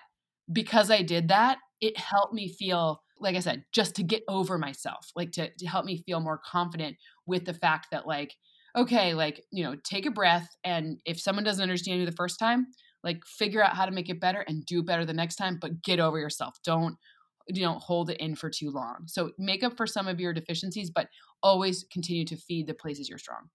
[0.53, 4.59] because I did that, it helped me feel like I said, just to get over
[4.59, 8.35] myself, like to, to help me feel more confident with the fact that, like,
[8.77, 10.49] okay, like, you know, take a breath.
[10.65, 12.67] And if someone doesn't understand you the first time,
[13.03, 15.83] like, figure out how to make it better and do better the next time, but
[15.83, 16.57] get over yourself.
[16.65, 16.97] Don't,
[17.49, 19.05] you know, hold it in for too long.
[19.07, 21.09] So make up for some of your deficiencies, but
[21.43, 23.51] always continue to feed the places you're strong.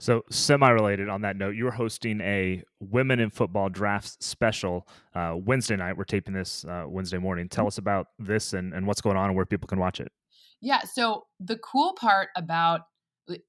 [0.00, 4.86] So, semi related on that note, you are hosting a Women in Football Drafts special
[5.12, 5.96] uh, Wednesday night.
[5.96, 7.48] We're taping this uh, Wednesday morning.
[7.48, 10.12] Tell us about this and, and what's going on and where people can watch it.
[10.60, 10.82] Yeah.
[10.84, 12.82] So, the cool part about,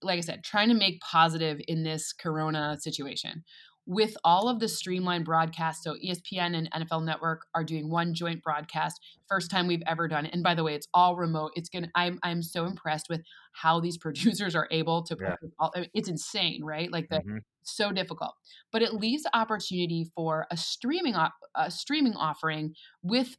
[0.02, 3.43] like I said, trying to make positive in this corona situation
[3.89, 5.84] with all of the streamlined broadcasts.
[5.84, 9.02] So ESPN and NFL Network are doing one joint broadcast.
[9.28, 10.34] First time we've ever done it.
[10.34, 11.54] And by the way, it's all remote.
[11.56, 11.89] It's gonna.
[11.95, 13.21] I'm I'm so impressed with
[13.52, 15.17] how these producers are able to.
[15.19, 15.36] Yeah.
[15.58, 16.91] All, I mean, it's insane, right?
[16.93, 17.38] Like the mm-hmm.
[17.63, 18.36] so difficult,
[18.71, 23.38] but it leaves opportunity for a streaming op, a streaming offering with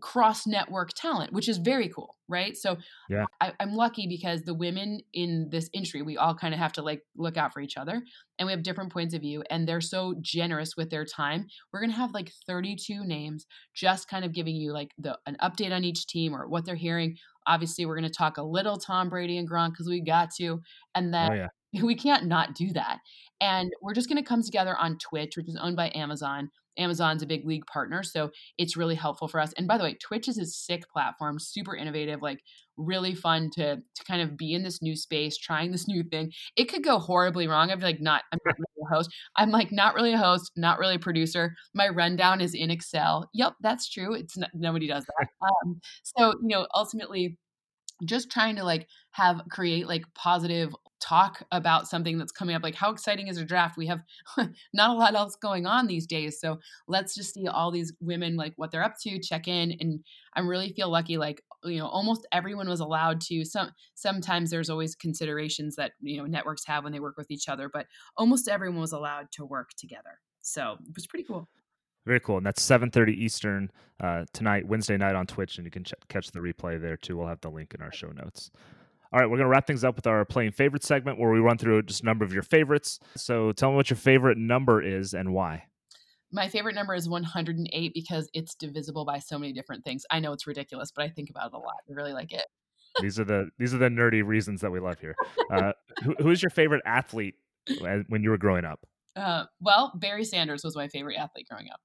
[0.00, 2.56] cross network talent, which is very cool, right?
[2.56, 2.76] So
[3.08, 3.24] yeah.
[3.40, 6.82] I, am lucky because the women in this industry, we all kind of have to
[6.82, 8.00] like look out for each other
[8.38, 11.46] and we have different points of view and they're so generous with their time.
[11.72, 15.72] We're to have like 32 names just kind of giving you like the an update
[15.72, 17.16] on each team or what they're hearing.
[17.46, 20.60] Obviously, we're to talk a little Tom Brady and Gronk because we got to.
[20.94, 21.82] And then oh, yeah.
[21.82, 22.98] we can't not do that.
[23.40, 26.50] And we're just to come together on Twitch, which is owned by Amazon.
[26.78, 29.52] Amazon's a big league partner, so it's really helpful for us.
[29.54, 32.40] And by the way, Twitch is a sick platform, super innovative, like
[32.76, 36.32] really fun to to kind of be in this new space, trying this new thing.
[36.56, 37.70] It could go horribly wrong.
[37.70, 39.10] I'm like not I'm not really a host.
[39.36, 41.54] I'm like not really a host, not really a producer.
[41.74, 43.28] My rundown is in Excel.
[43.34, 44.14] Yep, that's true.
[44.14, 45.28] It's not, nobody does that.
[45.42, 47.38] Um, so you know, ultimately
[48.04, 52.74] just trying to like have create like positive talk about something that's coming up like
[52.74, 53.76] how exciting is a draft?
[53.76, 54.02] We have
[54.74, 58.36] not a lot else going on these days so let's just see all these women
[58.36, 60.00] like what they're up to check in and
[60.34, 64.70] i really feel lucky like you know almost everyone was allowed to some sometimes there's
[64.70, 67.86] always considerations that you know networks have when they work with each other but
[68.16, 71.48] almost everyone was allowed to work together so it was pretty cool
[72.06, 72.38] Very cool.
[72.38, 73.70] And that's 7:30 Eastern
[74.00, 77.16] uh, tonight, Wednesday night on Twitch, and you can ch- catch the replay there too.
[77.16, 78.50] We'll have the link in our show notes.
[79.12, 81.40] All right, we're going to wrap things up with our playing favorite segment where we
[81.40, 83.00] run through just a number of your favorites.
[83.16, 85.64] So tell me what your favorite number is and why.
[86.30, 90.04] My favorite number is 108 because it's divisible by so many different things.
[90.12, 91.78] I know it's ridiculous, but I think about it a lot.
[91.88, 92.46] I really like it.
[93.00, 95.14] these are the these are the nerdy reasons that we love here.
[95.50, 95.72] Uh,
[96.02, 97.34] who, who's your favorite athlete
[98.08, 98.80] when you were growing up?
[99.16, 101.80] Uh, well, Barry Sanders was my favorite athlete growing up.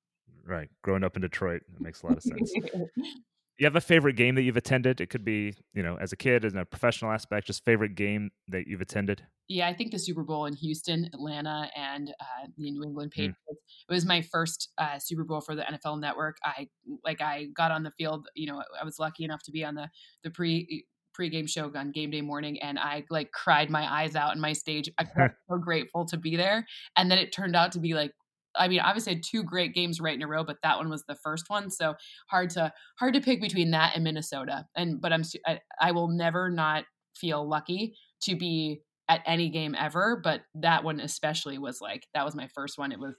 [0.45, 2.53] Right, growing up in Detroit, it makes a lot of sense.
[3.57, 4.99] you have a favorite game that you've attended?
[4.99, 8.31] It could be, you know, as a kid, as a professional aspect, just favorite game
[8.49, 9.23] that you've attended.
[9.47, 13.21] Yeah, I think the Super Bowl in Houston, Atlanta, and uh, the New England hmm.
[13.21, 13.39] Patriots.
[13.49, 13.89] Mm.
[13.89, 16.37] It was my first uh, Super Bowl for the NFL Network.
[16.43, 16.67] I
[17.03, 18.27] like I got on the field.
[18.35, 19.89] You know, I was lucky enough to be on the
[20.23, 20.85] the pre
[21.17, 24.53] pregame show on game day morning, and I like cried my eyes out in my
[24.53, 24.89] stage.
[24.97, 26.65] I was so grateful to be there,
[26.97, 28.11] and then it turned out to be like
[28.57, 31.03] I mean, obviously had two great games right in a row, but that one was
[31.07, 31.69] the first one.
[31.69, 31.95] So
[32.29, 34.65] hard to hard to pick between that and Minnesota.
[34.75, 36.85] And but I'm I, I will never not
[37.15, 40.19] feel lucky to be at any game ever.
[40.23, 42.91] But that one especially was like that was my first one.
[42.91, 43.15] It was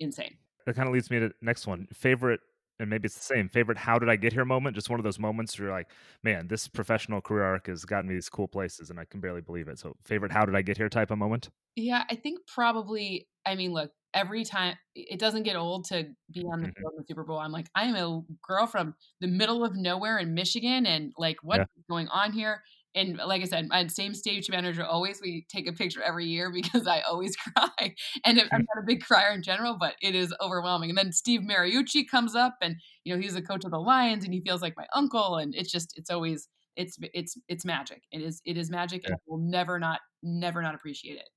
[0.00, 0.36] insane.
[0.66, 1.86] That kind of leads me to the next one.
[1.92, 2.40] Favorite
[2.80, 5.04] and maybe it's the same favorite how did i get here moment just one of
[5.04, 5.90] those moments where you're like
[6.22, 9.40] man this professional career arc has gotten me these cool places and i can barely
[9.40, 12.38] believe it so favorite how did i get here type of moment yeah i think
[12.46, 16.80] probably i mean look every time it doesn't get old to be on the mm-hmm.
[16.80, 17.38] field in the Super Bowl.
[17.38, 21.36] I'm like, I am a girl from the middle of nowhere in Michigan, and like,
[21.42, 21.82] what's yeah.
[21.88, 22.62] going on here?
[22.96, 25.20] And like I said, my same stage manager always.
[25.20, 27.94] We take a picture every year because I always cry,
[28.24, 30.90] and I'm not a big crier in general, but it is overwhelming.
[30.90, 34.24] And then Steve Mariucci comes up, and you know he's the coach of the Lions,
[34.24, 38.02] and he feels like my uncle, and it's just it's always it's it's it's magic.
[38.12, 39.08] It is it is magic, yeah.
[39.10, 41.28] and I will never not never not appreciate it.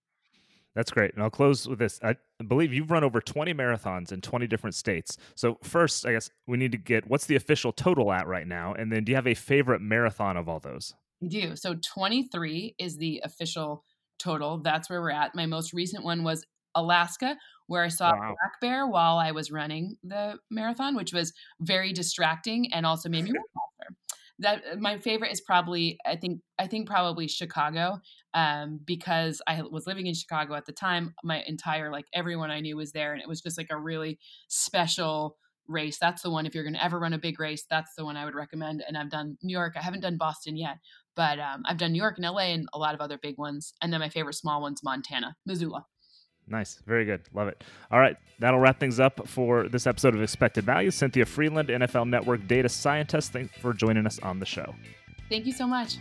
[0.77, 1.15] That's great.
[1.15, 1.99] And I'll close with this.
[2.03, 2.17] I
[2.47, 5.17] believe you've run over 20 marathons in 20 different states.
[5.33, 8.75] So, first, I guess we need to get what's the official total at right now?
[8.75, 10.93] And then do you have a favorite marathon of all those?
[11.23, 11.55] I do.
[11.55, 13.83] So, 23 is the official
[14.19, 14.59] total.
[14.59, 15.33] That's where we're at.
[15.33, 18.35] My most recent one was Alaska, where I saw wow.
[18.39, 23.23] black bear while I was running the marathon, which was very distracting and also made
[23.23, 23.95] me run faster
[24.39, 27.99] that uh, my favorite is probably I think I think probably Chicago
[28.33, 31.13] um, because I was living in Chicago at the time.
[31.23, 34.19] My entire like everyone I knew was there, and it was just like a really
[34.47, 35.97] special race.
[35.99, 37.65] That's the one if you're going to ever run a big race.
[37.69, 38.83] That's the one I would recommend.
[38.87, 39.73] And I've done New York.
[39.75, 40.77] I haven't done Boston yet,
[41.15, 43.73] but um, I've done New York and LA and a lot of other big ones.
[43.81, 45.85] And then my favorite small one's Montana, Missoula.
[46.47, 46.79] Nice.
[46.85, 47.21] Very good.
[47.33, 47.63] Love it.
[47.91, 48.15] All right.
[48.39, 50.91] That'll wrap things up for this episode of Expected Value.
[50.91, 54.75] Cynthia Frelund, NFL Network data scientist, thanks for joining us on the show.
[55.29, 55.97] Thank you so much.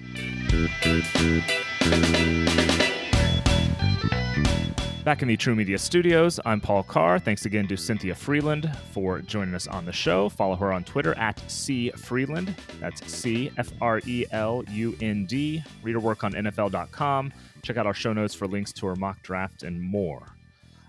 [5.07, 7.21] Back in the True Media studios, I'm Paul Carr.
[7.21, 10.29] Thanks again to Cynthia Frelund for joining us on the show.
[10.29, 12.55] Follow her on Twitter at C Frelund.
[12.81, 15.63] That's C F R E L U N D.
[15.85, 17.33] Read her work on NFL.com.
[17.63, 20.36] Check out our show notes for links to her mock draft and more.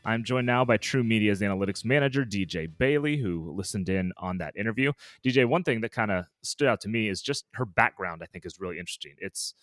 [0.07, 4.55] I'm joined now by True Media's analytics manager, DJ Bailey, who listened in on that
[4.55, 4.93] interview.
[5.21, 8.25] DJ, one thing that kind of stood out to me is just her background, I
[8.25, 9.15] think, is really interesting.
[9.17, 9.53] It's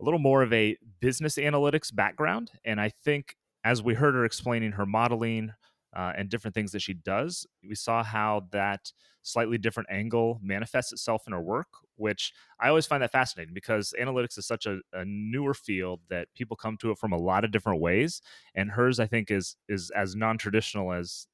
[0.00, 2.52] a little more of a business analytics background.
[2.64, 3.34] And I think
[3.64, 5.50] as we heard her explaining her modeling,
[5.96, 10.92] uh, and different things that she does, we saw how that slightly different angle manifests
[10.92, 14.78] itself in her work, which I always find that fascinating because analytics is such a,
[14.92, 18.22] a, newer field that people come to it from a lot of different ways,
[18.54, 21.26] and hers I think is is as non traditional as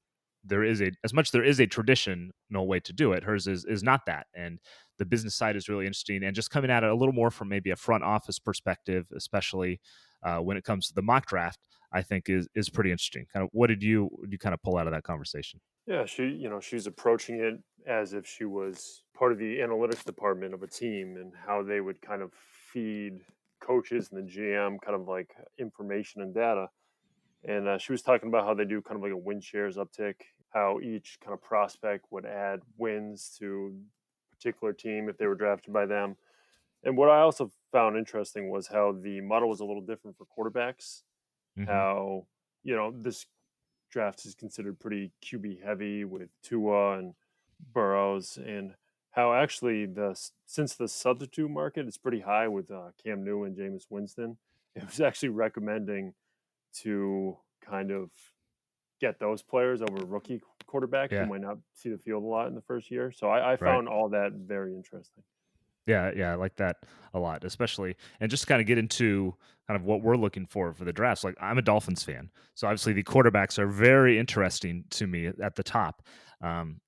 [0.44, 3.24] there is a as much there is a traditional way to do it.
[3.24, 4.59] Hers is is not that, and
[4.98, 7.48] the business side is really interesting and just coming at it a little more from
[7.48, 9.80] maybe a front office perspective, especially
[10.22, 11.59] uh, when it comes to the mock draft.
[11.95, 13.26] I think is is pretty interesting.
[13.32, 15.61] Kind of what did you you kind of pull out of that conversation?
[15.86, 20.05] Yeah, she you know she's approaching it as if she was part of the analytics
[20.05, 23.20] department of a team and how they would kind of feed
[23.61, 26.68] coaches and the GM kind of like information and data.
[27.45, 29.76] And uh, she was talking about how they do kind of like a win shares
[29.76, 30.16] uptick,
[30.53, 33.76] how each kind of prospect would add wins to
[34.32, 36.16] a particular team if they were drafted by them.
[36.84, 40.26] And what I also found interesting was how the model was a little different for
[40.26, 41.03] quarterbacks
[41.59, 41.70] mm-hmm.
[41.70, 42.26] how
[42.62, 43.26] you know this
[43.90, 47.14] draft is considered pretty QB heavy with Tua and
[47.72, 48.74] Burrows, and
[49.12, 53.57] how actually the since the substitute market is pretty high with uh, Cam Newton and
[53.57, 54.36] Jameis Winston,
[54.74, 56.14] it was actually recommending
[56.82, 58.11] to kind of
[59.00, 61.24] get those players over rookie quarterbacks yeah.
[61.24, 63.12] who might not see the field a lot in the first year.
[63.12, 63.94] So I, I found right.
[63.94, 65.22] all that very interesting.
[65.87, 66.76] Yeah, yeah, I like that
[67.12, 69.35] a lot, especially and just kind of get into
[69.68, 71.24] kind of what we're looking for for the drafts.
[71.24, 75.57] Like I'm a Dolphins fan, so obviously the quarterbacks are very interesting to me at
[75.57, 76.03] the top.
[76.41, 76.80] Um,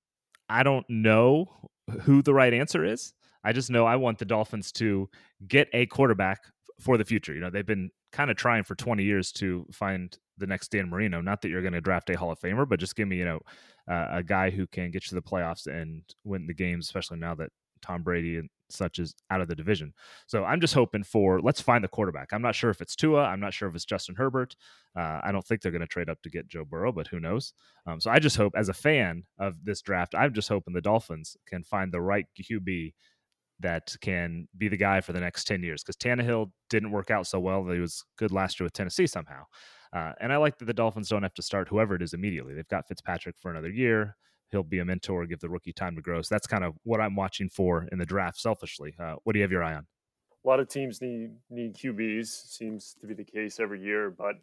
[0.49, 1.47] I don't know
[2.01, 3.13] who the right answer is.
[3.43, 5.09] I just know I want the Dolphins to
[5.47, 6.39] get a quarterback
[6.79, 7.33] for the future.
[7.33, 10.89] You know, they've been kind of trying for 20 years to find the next Dan
[10.89, 11.21] Marino.
[11.21, 13.25] Not that you're going to draft a Hall of Famer, but just give me, you
[13.25, 13.39] know,
[13.89, 17.17] uh, a guy who can get you to the playoffs and win the games, especially
[17.19, 17.49] now that
[17.81, 19.93] Tom Brady and such as out of the division.
[20.27, 22.33] So I'm just hoping for let's find the quarterback.
[22.33, 23.23] I'm not sure if it's Tua.
[23.23, 24.55] I'm not sure if it's Justin Herbert.
[24.95, 27.19] Uh, I don't think they're going to trade up to get Joe Burrow, but who
[27.19, 27.53] knows?
[27.85, 30.81] Um, so I just hope, as a fan of this draft, I'm just hoping the
[30.81, 32.93] Dolphins can find the right QB
[33.59, 37.25] that can be the guy for the next 10 years because Tannehill didn't work out
[37.27, 37.65] so well.
[37.67, 39.43] He was good last year with Tennessee somehow.
[39.93, 42.53] Uh, and I like that the Dolphins don't have to start whoever it is immediately.
[42.53, 44.15] They've got Fitzpatrick for another year
[44.51, 46.21] he'll be a mentor, give the rookie time to grow.
[46.21, 48.39] So that's kind of what I'm watching for in the draft.
[48.39, 49.85] Selfishly, uh, what do you have your eye on?
[50.45, 52.27] A lot of teams need need QBs.
[52.27, 54.35] Seems to be the case every year, but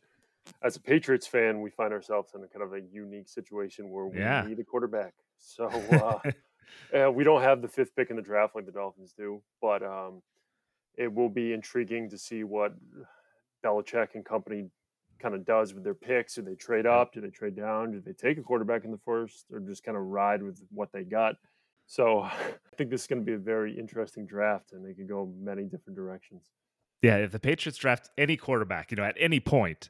[0.62, 4.06] as a Patriots fan, we find ourselves in a kind of a unique situation where
[4.06, 4.44] we yeah.
[4.46, 5.14] need a quarterback.
[5.46, 5.66] So
[6.94, 9.82] uh, we don't have the fifth pick in the draft like the Dolphins do, but
[9.82, 10.22] um,
[10.96, 12.72] it will be intriguing to see what
[13.62, 14.70] Belichick and company
[15.24, 16.34] kind of does with their picks.
[16.34, 17.14] Do they trade up?
[17.14, 17.92] Do they trade down?
[17.92, 20.92] Do they take a quarterback in the first or just kind of ride with what
[20.92, 21.36] they got?
[21.86, 25.08] So I think this is going to be a very interesting draft and they could
[25.08, 26.50] go many different directions.
[27.00, 29.88] Yeah, if the Patriots draft any quarterback, you know, at any point,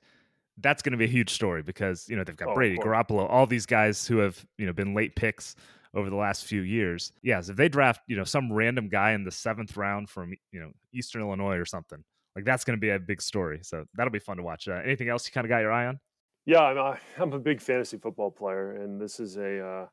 [0.59, 3.29] that's going to be a huge story because, you know, they've got oh, Brady, Garoppolo,
[3.29, 5.57] all these guys who have, you know, been late picks
[5.95, 7.13] over the last few years.
[7.23, 10.61] Yes, if they draft, you know, some random guy in the seventh round from, you
[10.61, 12.05] know, Eastern Illinois or something,
[12.35, 13.61] like that's going to be a big story.
[13.63, 14.69] So that'll be fun to watch.
[14.69, 16.01] Uh, anything else you kind of got your eye on?
[16.47, 19.87] Yeah, I'm a, I'm a big fantasy football player, and this is a uh,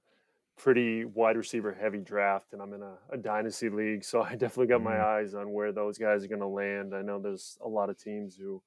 [0.57, 4.67] pretty wide receiver heavy draft, and I'm in a, a dynasty league, so I definitely
[4.67, 5.25] got my mm-hmm.
[5.25, 6.93] eyes on where those guys are going to land.
[6.95, 8.61] I know there's a lot of teams who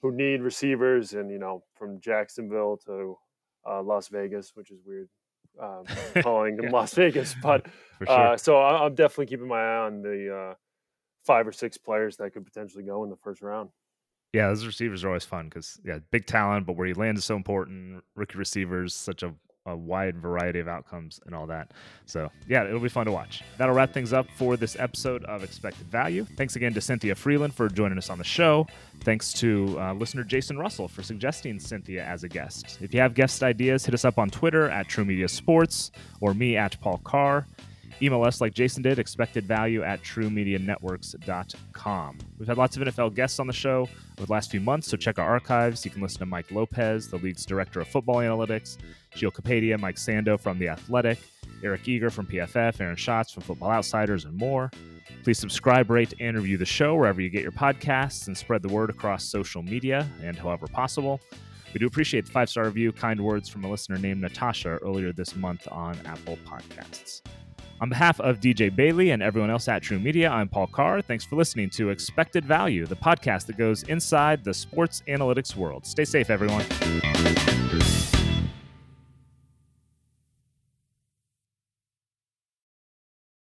[0.00, 3.16] who need receivers, and you know, from Jacksonville to
[3.68, 5.08] uh, Las Vegas, which is weird
[5.60, 5.84] um,
[6.22, 7.66] calling them Las Vegas, but
[8.06, 8.10] sure.
[8.10, 10.54] uh, so I'm definitely keeping my eye on the uh,
[11.24, 13.70] five or six players that could potentially go in the first round.
[14.32, 17.24] Yeah, those receivers are always fun because yeah, big talent, but where you land is
[17.24, 18.04] so important.
[18.14, 19.32] Rookie receivers, such a,
[19.64, 21.72] a wide variety of outcomes and all that.
[22.04, 23.42] So yeah, it'll be fun to watch.
[23.56, 26.26] That'll wrap things up for this episode of Expected Value.
[26.36, 28.66] Thanks again to Cynthia Frelund for joining us on the show.
[29.00, 32.78] Thanks to uh, listener Jason Russell for suggesting Cynthia as a guest.
[32.82, 35.90] If you have guest ideas, hit us up on Twitter at True Media Sports
[36.20, 37.46] or me at Paul Carr.
[38.00, 42.18] Email us like Jason did, expected value at truemedianetworks.com.
[42.38, 43.88] We've had lots of NFL guests on the show
[44.18, 45.84] over the last few months, so check our archives.
[45.84, 48.78] You can listen to Mike Lopez, the league's director of football analytics,
[49.14, 51.18] Gio Kapadia, Mike Sando from The Athletic,
[51.62, 54.70] Eric Eager from PFF, Aaron Schatz from Football Outsiders, and more.
[55.24, 58.68] Please subscribe, rate, and review the show wherever you get your podcasts and spread the
[58.68, 61.20] word across social media and however possible.
[61.74, 65.12] We do appreciate the five star review, kind words from a listener named Natasha earlier
[65.12, 67.22] this month on Apple Podcasts.
[67.80, 71.00] On behalf of DJ Bailey and everyone else at True Media, I'm Paul Carr.
[71.00, 75.86] Thanks for listening to Expected Value, the podcast that goes inside the sports analytics world.
[75.86, 76.64] Stay safe, everyone.